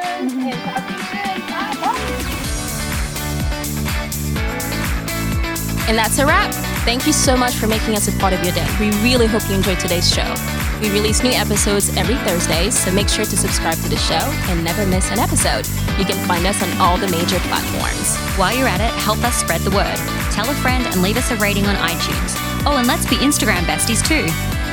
And 5.88 5.96
that's 5.96 6.18
a 6.18 6.26
wrap. 6.26 6.77
Thank 6.84 7.06
you 7.06 7.12
so 7.12 7.36
much 7.36 7.54
for 7.54 7.66
making 7.66 7.94
us 7.94 8.08
a 8.08 8.18
part 8.18 8.32
of 8.32 8.42
your 8.42 8.52
day. 8.54 8.66
We 8.80 8.90
really 9.02 9.26
hope 9.26 9.46
you 9.48 9.54
enjoyed 9.54 9.78
today's 9.78 10.12
show. 10.12 10.34
We 10.80 10.90
release 10.90 11.22
new 11.22 11.30
episodes 11.30 11.94
every 11.96 12.14
Thursday, 12.26 12.70
so 12.70 12.90
make 12.92 13.08
sure 13.08 13.24
to 13.24 13.36
subscribe 13.36 13.74
to 13.74 13.88
the 13.88 13.96
show 13.96 14.22
and 14.48 14.64
never 14.64 14.86
miss 14.86 15.10
an 15.10 15.18
episode. 15.18 15.66
You 15.98 16.04
can 16.04 16.16
find 16.26 16.46
us 16.46 16.62
on 16.62 16.70
all 16.80 16.96
the 16.96 17.08
major 17.08 17.38
platforms. 17.50 18.16
While 18.38 18.56
you're 18.56 18.68
at 18.68 18.80
it, 18.80 18.92
help 19.02 19.18
us 19.24 19.36
spread 19.36 19.60
the 19.62 19.70
word. 19.70 19.96
Tell 20.32 20.48
a 20.48 20.54
friend 20.54 20.86
and 20.86 21.02
leave 21.02 21.16
us 21.16 21.30
a 21.30 21.36
rating 21.36 21.66
on 21.66 21.74
iTunes. 21.76 22.34
Oh, 22.64 22.76
and 22.78 22.86
let's 22.86 23.06
be 23.06 23.16
Instagram 23.16 23.62
besties 23.64 24.06
too. 24.06 24.28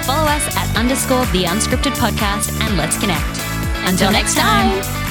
Follow 0.05 0.27
us 0.29 0.46
at 0.55 0.77
underscore 0.77 1.25
the 1.27 1.44
unscripted 1.46 1.98
podcast 1.98 2.53
and 2.61 2.77
let's 2.77 2.98
connect. 2.98 3.39
Until 3.89 4.11
next 4.11 4.35
time. 4.35 5.04